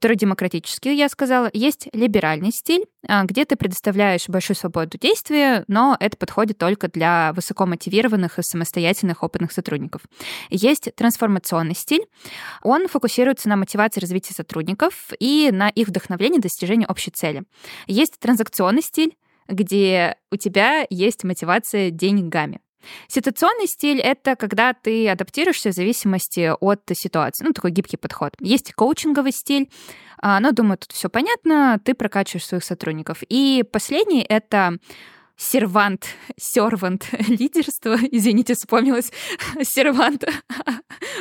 [0.00, 1.50] Демократический, я сказала.
[1.52, 7.32] Есть либеральный стиль, а, где ты предоставляешь большую свободу действия, но это подходит только для
[7.34, 10.02] высокомотивированных и самостоятельных опытных сотрудников.
[10.50, 12.06] Есть трансформационный стиль.
[12.62, 17.42] Он фокусируется на мотивации развития сотрудников и на их вдохновлении достижения общей цели.
[17.86, 19.16] Есть транзакционный стиль,
[19.48, 22.60] где у тебя есть мотивация деньгами.
[23.08, 27.44] Ситуационный стиль— это когда ты адаптируешься в зависимости от ситуации.
[27.44, 28.34] Ну, такой гибкий подход.
[28.40, 29.70] Есть коучинговый стиль,
[30.20, 33.22] а, но, думаю, тут все понятно, ты прокачиваешь своих сотрудников.
[33.28, 34.78] И последний— это
[35.38, 39.10] сервант, сервант лидерство, извините, вспомнилось
[39.62, 40.24] сервант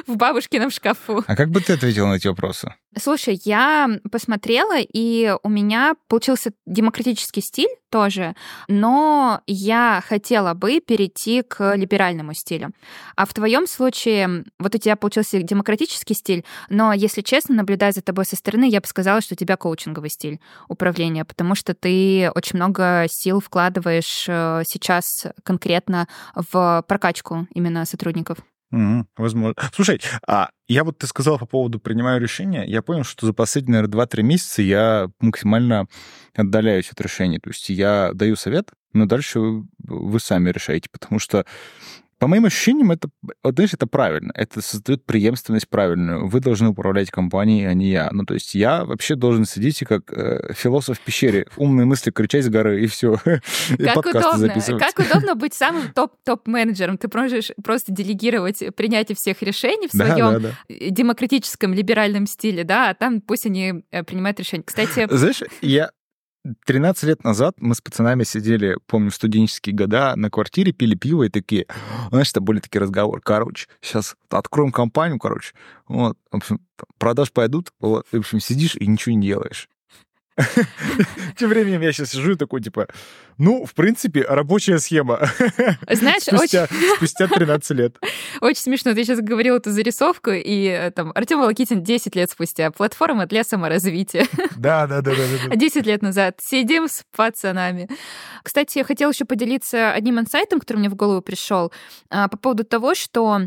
[0.08, 1.24] в бабушкином шкафу.
[1.26, 2.74] А как бы ты ответил на эти вопросы?
[3.00, 8.36] Слушай, я посмотрела, и у меня получился демократический стиль тоже,
[8.68, 12.72] но я хотела бы перейти к либеральному стилю.
[13.16, 18.02] А в твоем случае, вот у тебя получился демократический стиль, но, если честно, наблюдая за
[18.02, 22.32] тобой со стороны, я бы сказала, что у тебя коучинговый стиль управления, потому что ты
[22.34, 28.38] очень много сил вкладываешь э, сейчас конкретно в прокачку именно сотрудников.
[28.74, 29.56] Mm, возможно.
[29.74, 33.82] Слушай, а я вот ты сказал по поводу принимаю решения, я понял, что за последние,
[33.82, 35.88] наверное, 2-3 месяца я максимально
[36.36, 37.40] отдаляюсь от решений.
[37.40, 41.46] То есть я даю совет, но дальше вы сами решаете, потому что
[42.20, 43.10] по моим ощущениям, это,
[43.44, 44.32] вот, знаешь, это правильно.
[44.34, 46.28] Это создает преемственность правильную.
[46.28, 48.10] Вы должны управлять компанией, а не я.
[48.12, 52.12] Ну, то есть я вообще должен сидеть и как э, философ в пещере, умные мысли
[52.12, 53.18] кричать с горы, и все.
[53.78, 54.54] Как удобно.
[54.80, 56.98] Как удобно быть самым топ-топ-менеджером.
[56.98, 60.76] Ты можешь просто делегировать принятие всех решений в своем да, да, да.
[60.90, 64.64] демократическом либеральном стиле, да, а там пусть они э, принимают решения.
[64.64, 65.08] Кстати...
[65.10, 65.92] Знаешь, я
[66.66, 71.24] 13 лет назад мы с пацанами сидели, помню, в студенческие года на квартире, пили пиво
[71.24, 71.66] и такие,
[72.10, 75.54] знаешь, это были такие разговоры, короче, сейчас откроем компанию, короче,
[75.88, 76.62] вот, в общем,
[76.98, 79.70] продаж пойдут, вот, в общем, сидишь и ничего не делаешь.
[81.38, 82.88] Тем временем я сейчас сижу и такой, типа,
[83.38, 85.20] ну, в принципе, рабочая схема.
[85.90, 86.96] Знаешь, спустя, очень...
[86.96, 87.98] спустя 13 лет.
[88.42, 88.94] Очень смешно.
[88.94, 92.72] Ты сейчас говорил эту зарисовку, и э, там Артем Волокитин 10 лет спустя.
[92.72, 94.28] Платформа для саморазвития.
[94.56, 95.50] Да, да, да, да.
[95.50, 95.56] да.
[95.56, 96.40] 10 лет назад.
[96.42, 97.90] Сидим с пацанами.
[98.44, 101.72] Кстати, я хотела еще поделиться одним инсайтом, который мне в голову пришел,
[102.10, 103.42] а, по поводу того, что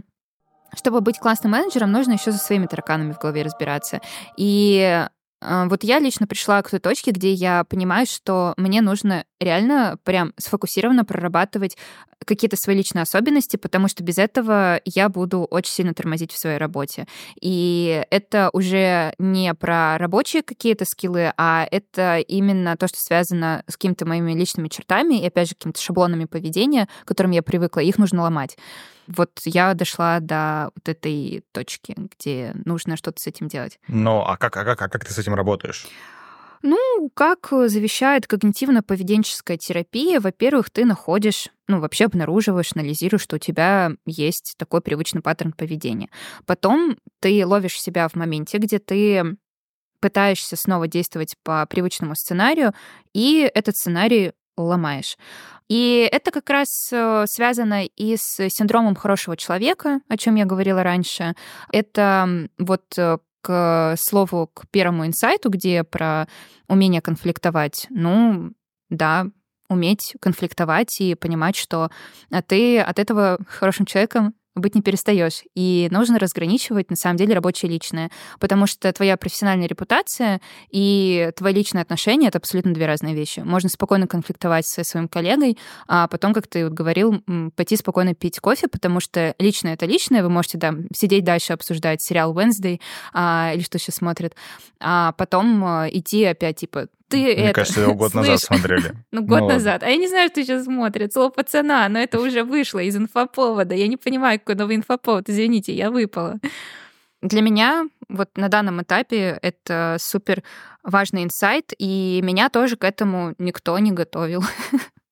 [0.77, 4.01] чтобы быть классным менеджером, нужно еще за своими тараканами в голове разбираться.
[4.37, 5.05] И
[5.41, 10.35] вот я лично пришла к той точке, где я понимаю, что мне нужно реально прям
[10.37, 11.77] сфокусированно прорабатывать
[12.27, 16.59] какие-то свои личные особенности, потому что без этого я буду очень сильно тормозить в своей
[16.59, 17.07] работе.
[17.41, 23.75] И это уже не про рабочие какие-то скиллы, а это именно то, что связано с
[23.75, 27.97] какими-то моими личными чертами и, опять же, какими-то шаблонами поведения, к которым я привыкла, их
[27.97, 28.59] нужно ломать.
[29.11, 33.81] Вот я дошла до вот этой точки, где нужно что-то с этим делать.
[33.89, 35.87] Ну, а как, а как, а как ты с этим работаешь?
[36.63, 43.93] Ну, как завещает когнитивно-поведенческая терапия, во-первых, ты находишь, ну, вообще обнаруживаешь, анализируешь, что у тебя
[44.05, 46.11] есть такой привычный паттерн поведения.
[46.45, 49.37] Потом ты ловишь себя в моменте, где ты
[50.01, 52.75] пытаешься снова действовать по привычному сценарию,
[53.15, 54.33] и этот сценарий
[54.65, 55.17] ломаешь.
[55.69, 60.83] И это как раз э, связано и с синдромом хорошего человека, о чем я говорила
[60.83, 61.35] раньше.
[61.73, 66.27] Это вот э, к слову, к первому инсайту, где про
[66.69, 68.53] умение конфликтовать, ну,
[68.89, 69.27] да,
[69.69, 71.91] уметь конфликтовать и понимать, что
[72.49, 75.43] ты от этого хорошим человеком быть не перестаешь.
[75.55, 78.11] И нужно разграничивать, на самом деле, рабочее и личное.
[78.39, 80.41] Потому что твоя профессиональная репутация
[80.71, 83.41] и твои личные отношения— это абсолютно две разные вещи.
[83.41, 87.23] Можно спокойно конфликтовать со своим коллегой, а потом, как ты вот говорил,
[87.57, 90.23] пойти спокойно пить кофе, потому что личное— это личное.
[90.23, 92.81] Вы можете да, сидеть дальше, обсуждать сериал Wednesday
[93.13, 94.35] а, или что сейчас смотрит,
[94.81, 97.53] а потом а, идти опять, типа, ты Мне это...
[97.53, 98.95] кажется, его год назад смотрели.
[99.13, 99.83] Ну, год ну, назад.
[99.83, 101.13] А я не знаю, что сейчас смотрит.
[101.13, 103.75] Слово пацана, но это уже вышло из инфоповода.
[103.75, 105.29] Я не понимаю, какой новый инфоповод.
[105.29, 106.39] Извините, я выпала.
[107.21, 110.43] Для меня вот на данном этапе это супер
[110.83, 114.43] важный инсайт, и меня тоже к этому никто не готовил.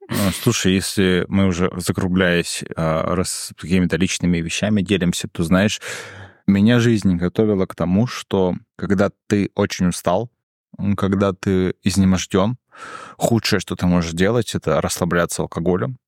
[0.09, 5.83] Ну, слушай, если мы уже закругляясь а, раз какими-то личными вещами делимся, то знаешь,
[6.47, 10.31] меня жизнь готовила к тому, что когда ты очень устал,
[10.97, 12.57] когда ты изнеможден,
[13.17, 15.99] худшее, что ты можешь делать, это расслабляться алкоголем,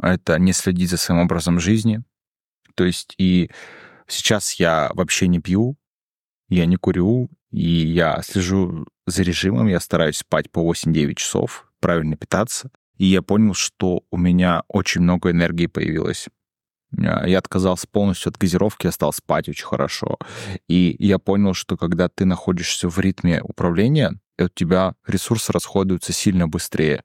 [0.00, 2.02] это не следить за своим образом жизни.
[2.74, 3.50] То есть и
[4.06, 5.76] сейчас я вообще не пью,
[6.48, 12.16] я не курю, и я слежу за режимом, я стараюсь спать по 8-9 часов, правильно
[12.16, 12.70] питаться.
[12.96, 16.28] И я понял, что у меня очень много энергии появилось.
[16.92, 20.18] Я отказался полностью от газировки, я стал спать очень хорошо.
[20.68, 26.46] И я понял, что когда ты находишься в ритме управления, у тебя ресурсы расходуются сильно
[26.48, 27.02] быстрее.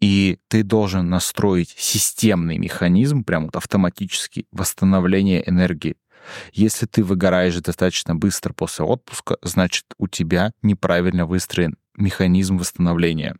[0.00, 5.96] И ты должен настроить системный механизм, прям вот автоматически, восстановления энергии.
[6.52, 13.36] Если ты выгораешь достаточно быстро после отпуска, значит, у тебя неправильно выстроен механизм восстановления.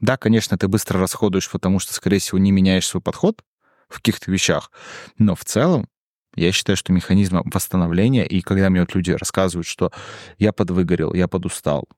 [0.00, 3.42] Да, конечно, ты быстро расходуешь, потому что, скорее всего, не меняешь свой подход,
[3.88, 4.70] в каких-то вещах.
[5.18, 5.88] Но в целом
[6.36, 9.92] я считаю, что механизм восстановления, и когда мне вот люди рассказывают, что
[10.38, 11.88] я подвыгорел, я подустал,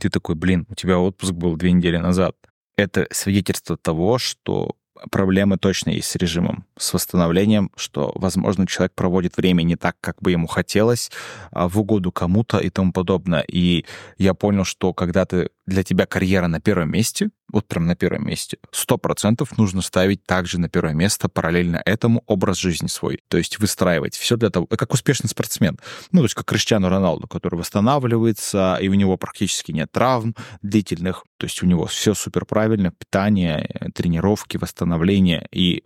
[0.00, 2.36] ты такой, блин, у тебя отпуск был две недели назад.
[2.76, 4.76] Это свидетельство того, что
[5.10, 10.20] проблемы точно есть с режимом, с восстановлением, что, возможно, человек проводит время не так, как
[10.20, 11.10] бы ему хотелось,
[11.50, 13.44] а в угоду кому-то и тому подобное.
[13.46, 13.84] И
[14.18, 18.26] я понял, что когда ты для тебя карьера на первом месте, вот прям на первом
[18.26, 23.20] месте, сто процентов нужно ставить также на первое место параллельно этому образ жизни свой.
[23.28, 25.78] То есть выстраивать все для того, как успешный спортсмен.
[26.12, 31.24] Ну, то есть как Криштиану Роналду, который восстанавливается, и у него практически нет травм длительных.
[31.38, 35.46] То есть у него все супер правильно, питание, тренировки, восстановление.
[35.52, 35.84] И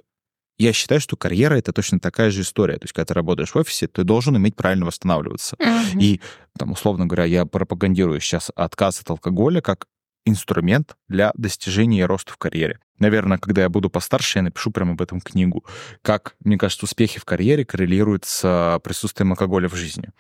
[0.59, 2.79] я считаю, что карьера это точно такая же история.
[2.79, 5.55] То есть, когда ты работаешь в офисе, ты должен уметь правильно восстанавливаться.
[5.57, 6.01] Mm-hmm.
[6.01, 6.21] И,
[6.59, 9.87] там, условно говоря, я пропагандирую сейчас отказ от алкоголя как
[10.25, 12.79] инструмент для достижения и роста в карьере.
[12.99, 15.65] Наверное, когда я буду постарше, я напишу прямо об этом книгу.
[16.03, 20.11] Как, мне кажется, успехи в карьере коррелируют с присутствием алкоголя в жизни.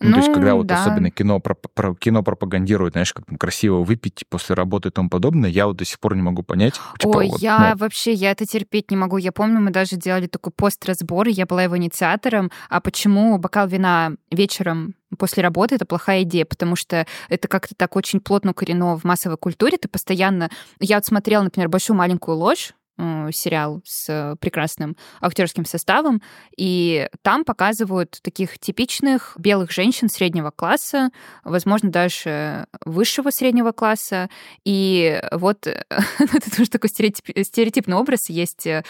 [0.00, 0.80] Ну, ну, то есть, когда вот да.
[0.80, 5.08] особенно кино, про, про, кино пропагандирует, знаешь, как там красиво выпить после работы и тому
[5.08, 6.74] подобное, я вот до сих пор не могу понять.
[6.98, 7.78] Типа, Ой, вот, я ну...
[7.78, 9.16] вообще, я это терпеть не могу.
[9.16, 14.12] Я помню, мы даже делали такой пост-разбор, я была его инициатором, а почему бокал вина
[14.30, 19.04] вечером после работы это плохая идея, потому что это как-то так очень плотно укорено в
[19.04, 19.78] массовой культуре.
[19.78, 20.50] Ты постоянно...
[20.80, 26.20] Я вот смотрела, например, «Большую маленькую ложь», Э, сериал с прекрасным актерским составом,
[26.56, 31.10] и там показывают таких типичных белых женщин среднего класса,
[31.44, 34.28] возможно, даже высшего среднего класса.
[34.64, 35.66] И вот
[36.18, 38.30] это тоже такой стереотип, стереотипный образ.
[38.30, 38.82] Есть э,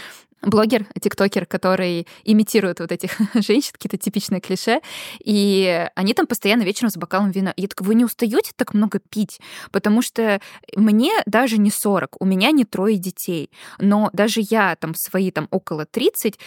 [0.42, 4.80] блогер, тиктокер, который имитирует вот этих женщин, какие-то типичные клише,
[5.24, 7.52] и они там постоянно вечером с бокалом вина.
[7.56, 9.40] Я так, вы не устаете так много пить?
[9.70, 10.40] Потому что
[10.76, 15.48] мне даже не 40, у меня не трое детей, но даже я там свои там
[15.50, 16.38] около 30,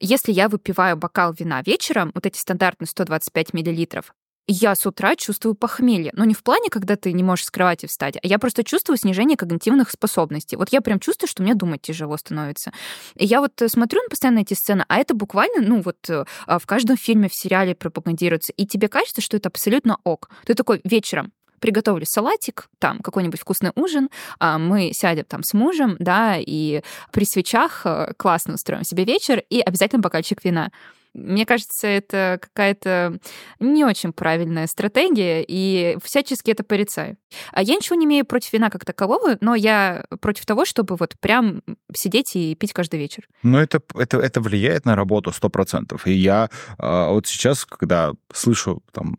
[0.00, 4.14] если я выпиваю бокал вина вечером, вот эти стандартные 125 миллилитров,
[4.46, 6.10] я с утра чувствую похмелье.
[6.14, 8.98] Но не в плане, когда ты не можешь с кровати встать, а я просто чувствую
[8.98, 10.56] снижение когнитивных способностей.
[10.56, 12.72] Вот я прям чувствую, что мне думать тяжело становится.
[13.14, 16.24] И я вот э, смотрю на постоянно эти сцены, а это буквально, ну вот э,
[16.46, 18.52] а в каждом фильме, в сериале пропагандируется.
[18.52, 20.30] И тебе кажется, что это абсолютно ок.
[20.44, 25.96] Ты такой вечером, приготовлю салатик, там какой-нибудь вкусный ужин, а мы сядем там с мужем,
[25.98, 30.70] да, и при свечах э, классно устроим себе вечер и обязательно бокальчик вина.
[31.14, 33.18] Мне кажется, это какая-то
[33.60, 37.16] не очень правильная стратегия, и всячески это порицаю.
[37.52, 41.14] А я ничего не имею против вина как такового, но я против того, чтобы вот
[41.20, 41.62] прям
[41.94, 43.28] сидеть и пить каждый вечер.
[43.44, 46.06] Ну, это, это, это влияет на работу сто процентов.
[46.06, 49.16] И я а, вот сейчас, когда слышу там,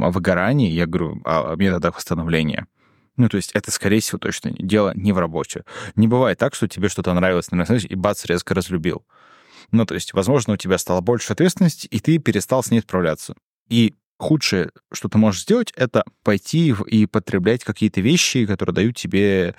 [0.00, 2.66] о выгорании, я говорю о методах восстановления.
[3.16, 5.64] Ну, то есть это, скорее всего, точно дело не в работе.
[5.94, 7.48] Не бывает так, что тебе что-то нравилось,
[7.88, 9.04] и бац, резко разлюбил.
[9.72, 13.34] Ну, то есть, возможно, у тебя стало больше ответственности, и ты перестал с ней справляться.
[13.68, 19.54] И худшее, что ты можешь сделать, это пойти и потреблять какие-то вещи, которые дают тебе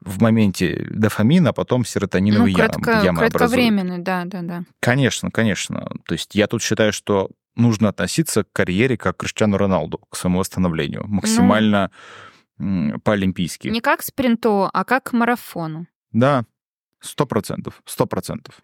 [0.00, 4.64] в моменте дофамина, а потом серотониновый ну, кратко, ямы кратковременный, да, да, да.
[4.80, 5.90] Конечно, конечно.
[6.06, 10.16] То есть я тут считаю, что нужно относиться к карьере как к Криштиану Роналду, к
[10.16, 11.90] своему восстановлению, максимально
[12.58, 13.68] ну, по-олимпийски.
[13.68, 15.86] Не как к спринту, а как к марафону.
[16.12, 16.44] Да,
[17.04, 18.54] Сто процентов, сто процентов.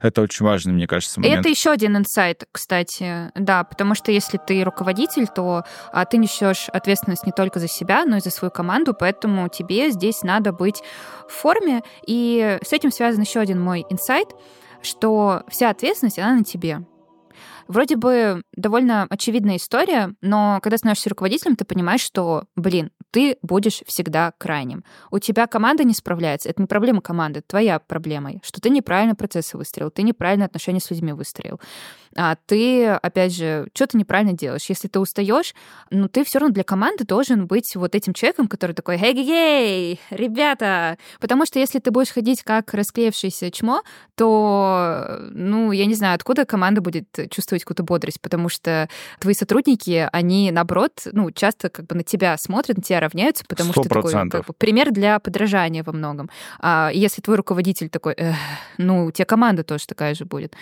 [0.00, 1.40] Это очень важный, мне кажется, момент.
[1.40, 6.68] Это еще один инсайт, кстати, да, потому что если ты руководитель, то а, ты несешь
[6.68, 10.82] ответственность не только за себя, но и за свою команду, поэтому тебе здесь надо быть
[11.28, 11.82] в форме.
[12.06, 14.28] И с этим связан еще один мой инсайт,
[14.82, 16.80] что вся ответственность, она на тебе.
[17.68, 23.82] Вроде бы довольно очевидная история, но когда становишься руководителем, ты понимаешь, что, блин, ты будешь
[23.86, 24.84] всегда крайним.
[25.10, 26.48] У тебя команда не справляется.
[26.48, 30.90] Это не проблема команды, твоя проблема, что ты неправильно процессы выстроил, ты неправильно отношения с
[30.90, 31.60] людьми выстроил.
[32.16, 34.66] А ты, опять же, что-то неправильно делаешь.
[34.68, 35.54] Если ты устаешь,
[35.90, 40.98] ну ты все равно для команды должен быть вот этим человеком, который такой, эй-эй, ребята!
[41.20, 43.82] Потому что если ты будешь ходить как расклеившееся чмо,
[44.14, 48.88] то, ну, я не знаю, откуда команда будет чувствовать какую-то бодрость, потому что
[49.18, 53.70] твои сотрудники, они, наоборот, ну, часто как бы на тебя смотрят, на тебя равняются, потому
[53.70, 53.72] 100%.
[53.72, 56.30] что такой как бы, пример для подражания во многом.
[56.60, 58.16] А если твой руководитель такой,
[58.78, 60.54] ну, у тебя команда тоже такая же будет.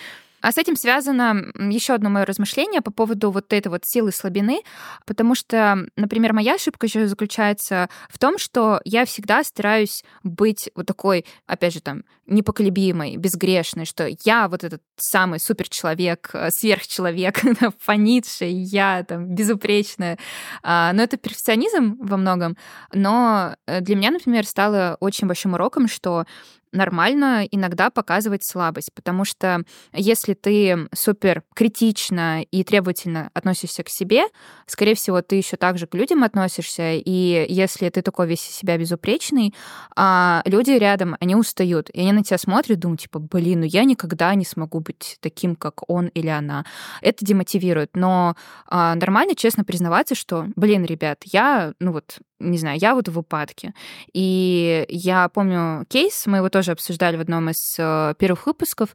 [0.45, 4.61] А с этим связано еще одно мое размышление по поводу вот этой вот силы слабины,
[5.07, 10.85] потому что, например, моя ошибка еще заключается в том, что я всегда стараюсь быть вот
[10.85, 17.41] такой, опять же, там, непоколебимой, безгрешной, что я вот этот самый суперчеловек, э, сверхчеловек,
[17.79, 20.19] фонитший, я там безупречная.
[20.63, 22.59] А, но это перфекционизм во многом.
[22.93, 26.27] Но э, для меня, например, стало очень большим уроком, что
[26.75, 29.63] нормально иногда показывать слабость, потому что
[29.93, 34.25] если ты супер критично и требовательно относишься к себе,
[34.67, 39.55] скорее всего, ты еще также к людям относишься, и если ты такой весь себя безупречный,
[39.97, 43.85] а люди рядом, они устают, и они на тебя смотрят, думают, типа, блин, ну я
[43.85, 46.65] никогда не смогу быть таким, как он или она.
[47.01, 52.19] Это демотивирует, но а, нормально, честно признаваться, что, блин, ребят, я, ну вот,
[52.51, 53.75] не знаю, я вот в упадке.
[54.13, 58.95] И я помню кейс, мы его тоже обсуждали в одном из э, первых выпусков,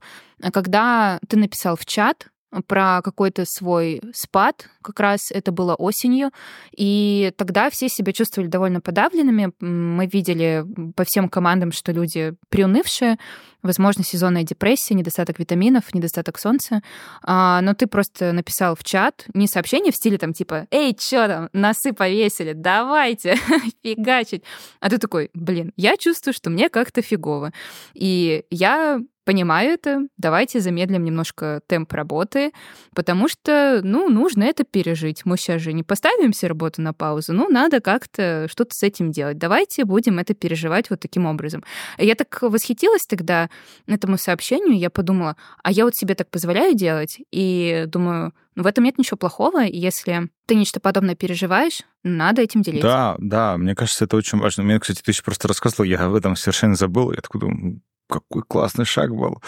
[0.54, 2.28] когда ты написал в чат,
[2.68, 6.32] про какой-то свой спад, как раз это было осенью,
[6.76, 9.54] и тогда все себя чувствовали довольно подавленными.
[9.60, 13.18] Мы видели по всем командам, что люди приунывшие,
[13.62, 16.82] возможно, сезонная депрессия, недостаток витаминов, недостаток солнца.
[17.22, 21.28] А, но ты просто написал в чат не сообщение в стиле там типа «Эй, чё
[21.28, 23.38] там, носы повесили, давайте
[23.84, 24.43] фигачить».
[24.80, 27.52] А ты такой «Блин, я чувствую, что мне как-то фигово».
[27.93, 32.52] И я понимаю это, давайте замедлим немножко темп работы,
[32.96, 35.22] потому что, ну, нужно это пережить.
[35.24, 39.12] Мы сейчас же не поставим все работу на паузу, ну, надо как-то что-то с этим
[39.12, 39.38] делать.
[39.38, 41.64] Давайте будем это переживать вот таким образом.
[42.00, 43.52] Я так восхитилась тогда
[43.86, 48.84] этому сообщению, я подумала, а я вот себе так позволяю делать, и думаю, в этом
[48.84, 52.88] нет ничего плохого, если ты нечто подобное переживаешь, надо этим делиться.
[52.88, 54.64] Да, да, мне кажется, это очень важно.
[54.64, 57.12] Мне, кстати, ты еще просто рассказывал, я об этом совершенно забыл.
[57.12, 59.41] Я такой думаю, какой классный шаг был.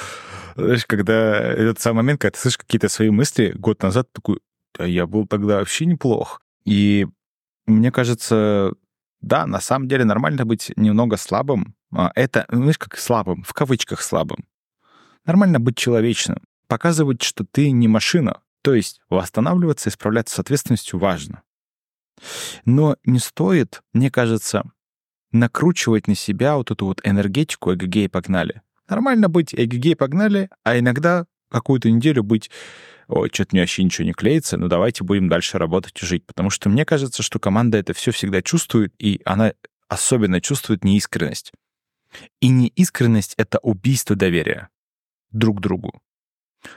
[0.56, 4.40] Знаешь, когда этот самый момент, когда ты слышишь какие-то свои мысли год назад, такой,
[4.78, 6.42] а я был тогда вообще неплох.
[6.64, 7.08] И
[7.66, 8.74] мне кажется,
[9.22, 11.76] да, на самом деле нормально быть немного слабым.
[11.94, 14.46] А, это, знаешь, как слабым, в кавычках слабым.
[15.26, 16.38] Нормально быть человечным.
[16.68, 18.42] Показывать, что ты не машина.
[18.62, 21.42] То есть восстанавливаться и справляться с ответственностью важно.
[22.66, 24.64] Но не стоит, мне кажется,
[25.32, 28.62] накручивать на себя вот эту вот энергетику эгегей погнали.
[28.90, 32.50] Нормально быть эгегей погнали, а иногда какую-то неделю быть
[33.08, 36.26] ой, что-то мне вообще ничего не клеится, ну давайте будем дальше работать и жить.
[36.26, 39.54] Потому что мне кажется, что команда это все всегда чувствует, и она
[39.88, 41.52] особенно чувствует неискренность.
[42.42, 44.70] И неискренность— это убийство доверия
[45.32, 46.01] друг другу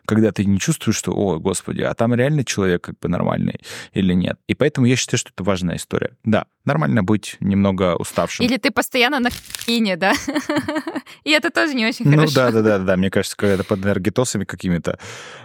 [0.06, 3.60] когда ты не чувствуешь, что, о, господи, а там реально человек как бы нормальный
[3.92, 4.38] или нет.
[4.46, 6.16] И поэтому я считаю, что это важная история.
[6.24, 8.44] Да, нормально быть немного уставшим.
[8.44, 10.14] Или ты постоянно на хине, да?
[11.24, 12.28] И это тоже не очень ну хорошо.
[12.28, 12.96] Ну да, да, да, да.
[12.96, 14.98] Мне кажется, когда это под энергетосами какими-то,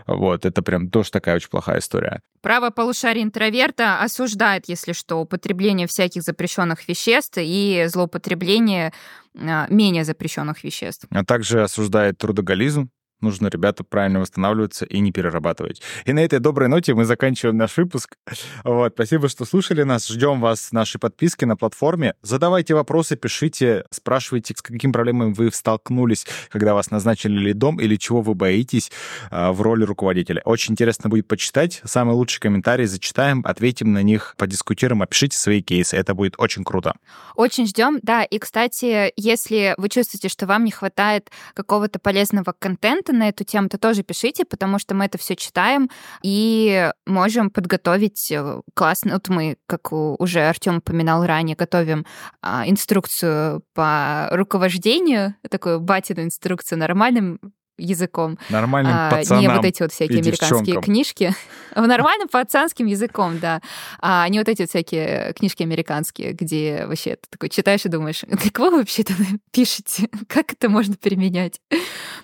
[0.07, 2.21] вот, это прям тоже такая очень плохая история.
[2.41, 8.93] Право полушария интроверта осуждает, если что, употребление всяких запрещенных веществ и злоупотребление
[9.37, 11.05] а, менее запрещенных веществ.
[11.09, 12.89] А также осуждает трудоголизм,
[13.21, 15.81] нужно, ребята, правильно восстанавливаться и не перерабатывать.
[16.05, 18.15] И на этой доброй ноте мы заканчиваем наш выпуск.
[18.63, 20.07] Вот, спасибо, что слушали нас.
[20.07, 22.15] Ждем вас с нашей подписки на платформе.
[22.21, 28.21] Задавайте вопросы, пишите, спрашивайте, с какими проблемами вы столкнулись, когда вас назначили лидом или чего
[28.21, 28.91] вы боитесь
[29.31, 30.41] э, в роли руководителя.
[30.45, 31.81] Очень интересно будет почитать.
[31.83, 35.95] Самые лучшие комментарии зачитаем, ответим на них, подискутируем, опишите свои кейсы.
[35.95, 36.95] Это будет очень круто.
[37.35, 38.23] Очень ждем, да.
[38.23, 43.43] И, кстати, если вы чувствуете, что вам не хватает какого-то полезного контента, контента на эту
[43.43, 45.89] тему, то тоже пишите, потому что мы это все читаем
[46.23, 49.13] и можем подготовить э, классно.
[49.13, 52.05] Вот мы, как уже Артем упоминал ранее, готовим
[52.41, 57.39] а, инструкцию по руковождению, такую батину инструкцию нормальным
[57.79, 58.37] языком.
[58.49, 60.83] Нормальным а, пацанам Не вот эти вот всякие американские девчонкам.
[60.83, 61.35] книжки.
[61.75, 63.61] Нормальным пацанским языком, да.
[63.99, 68.23] А не вот эти вот всякие книжки американские, где вообще ты такой читаешь и думаешь,
[68.53, 69.13] как вы вообще-то
[69.51, 70.09] пишете?
[70.27, 71.61] Как это можно применять?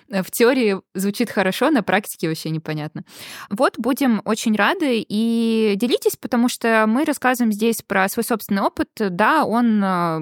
[0.08, 3.04] В теории звучит хорошо, на практике вообще непонятно.
[3.50, 8.88] Вот, будем очень рады и делитесь, потому что мы рассказываем здесь про свой собственный опыт.
[8.98, 9.80] Да, он...
[9.82, 10.20] А,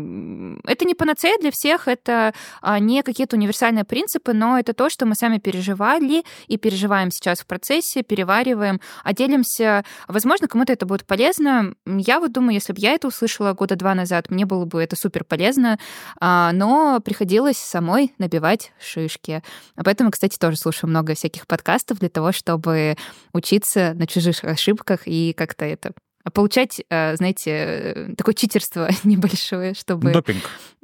[0.66, 5.06] это не панацея для всех, это а, не какие-то универсальные принципы, но это то, что
[5.06, 9.84] мы сами переживали и переживаем сейчас в процессе, перевариваем, а делимся.
[10.08, 11.74] Возможно, кому-то это будет полезно.
[11.86, 14.96] Я вот думаю, если бы я это услышала года два назад, мне было бы это
[14.96, 15.78] супер полезно,
[16.20, 19.42] а, но приходилось самой набивать шишки.
[19.76, 22.96] Поэтому, кстати, тоже слушаю много всяких подкастов для того, чтобы
[23.32, 25.92] учиться на чужих ошибках и как-то это
[26.32, 30.12] получать, э, знаете, такое читерство небольшое, чтобы...
[30.12, 30.42] Допинг.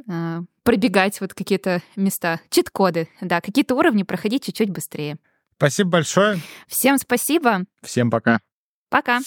[0.08, 5.16] Э, пробегать вот какие-то места, чит-коды, да, какие-то уровни проходить чуть-чуть быстрее.
[5.56, 6.40] Спасибо большое.
[6.68, 7.64] Всем спасибо.
[7.82, 8.40] Всем пока.
[8.88, 9.20] Пока.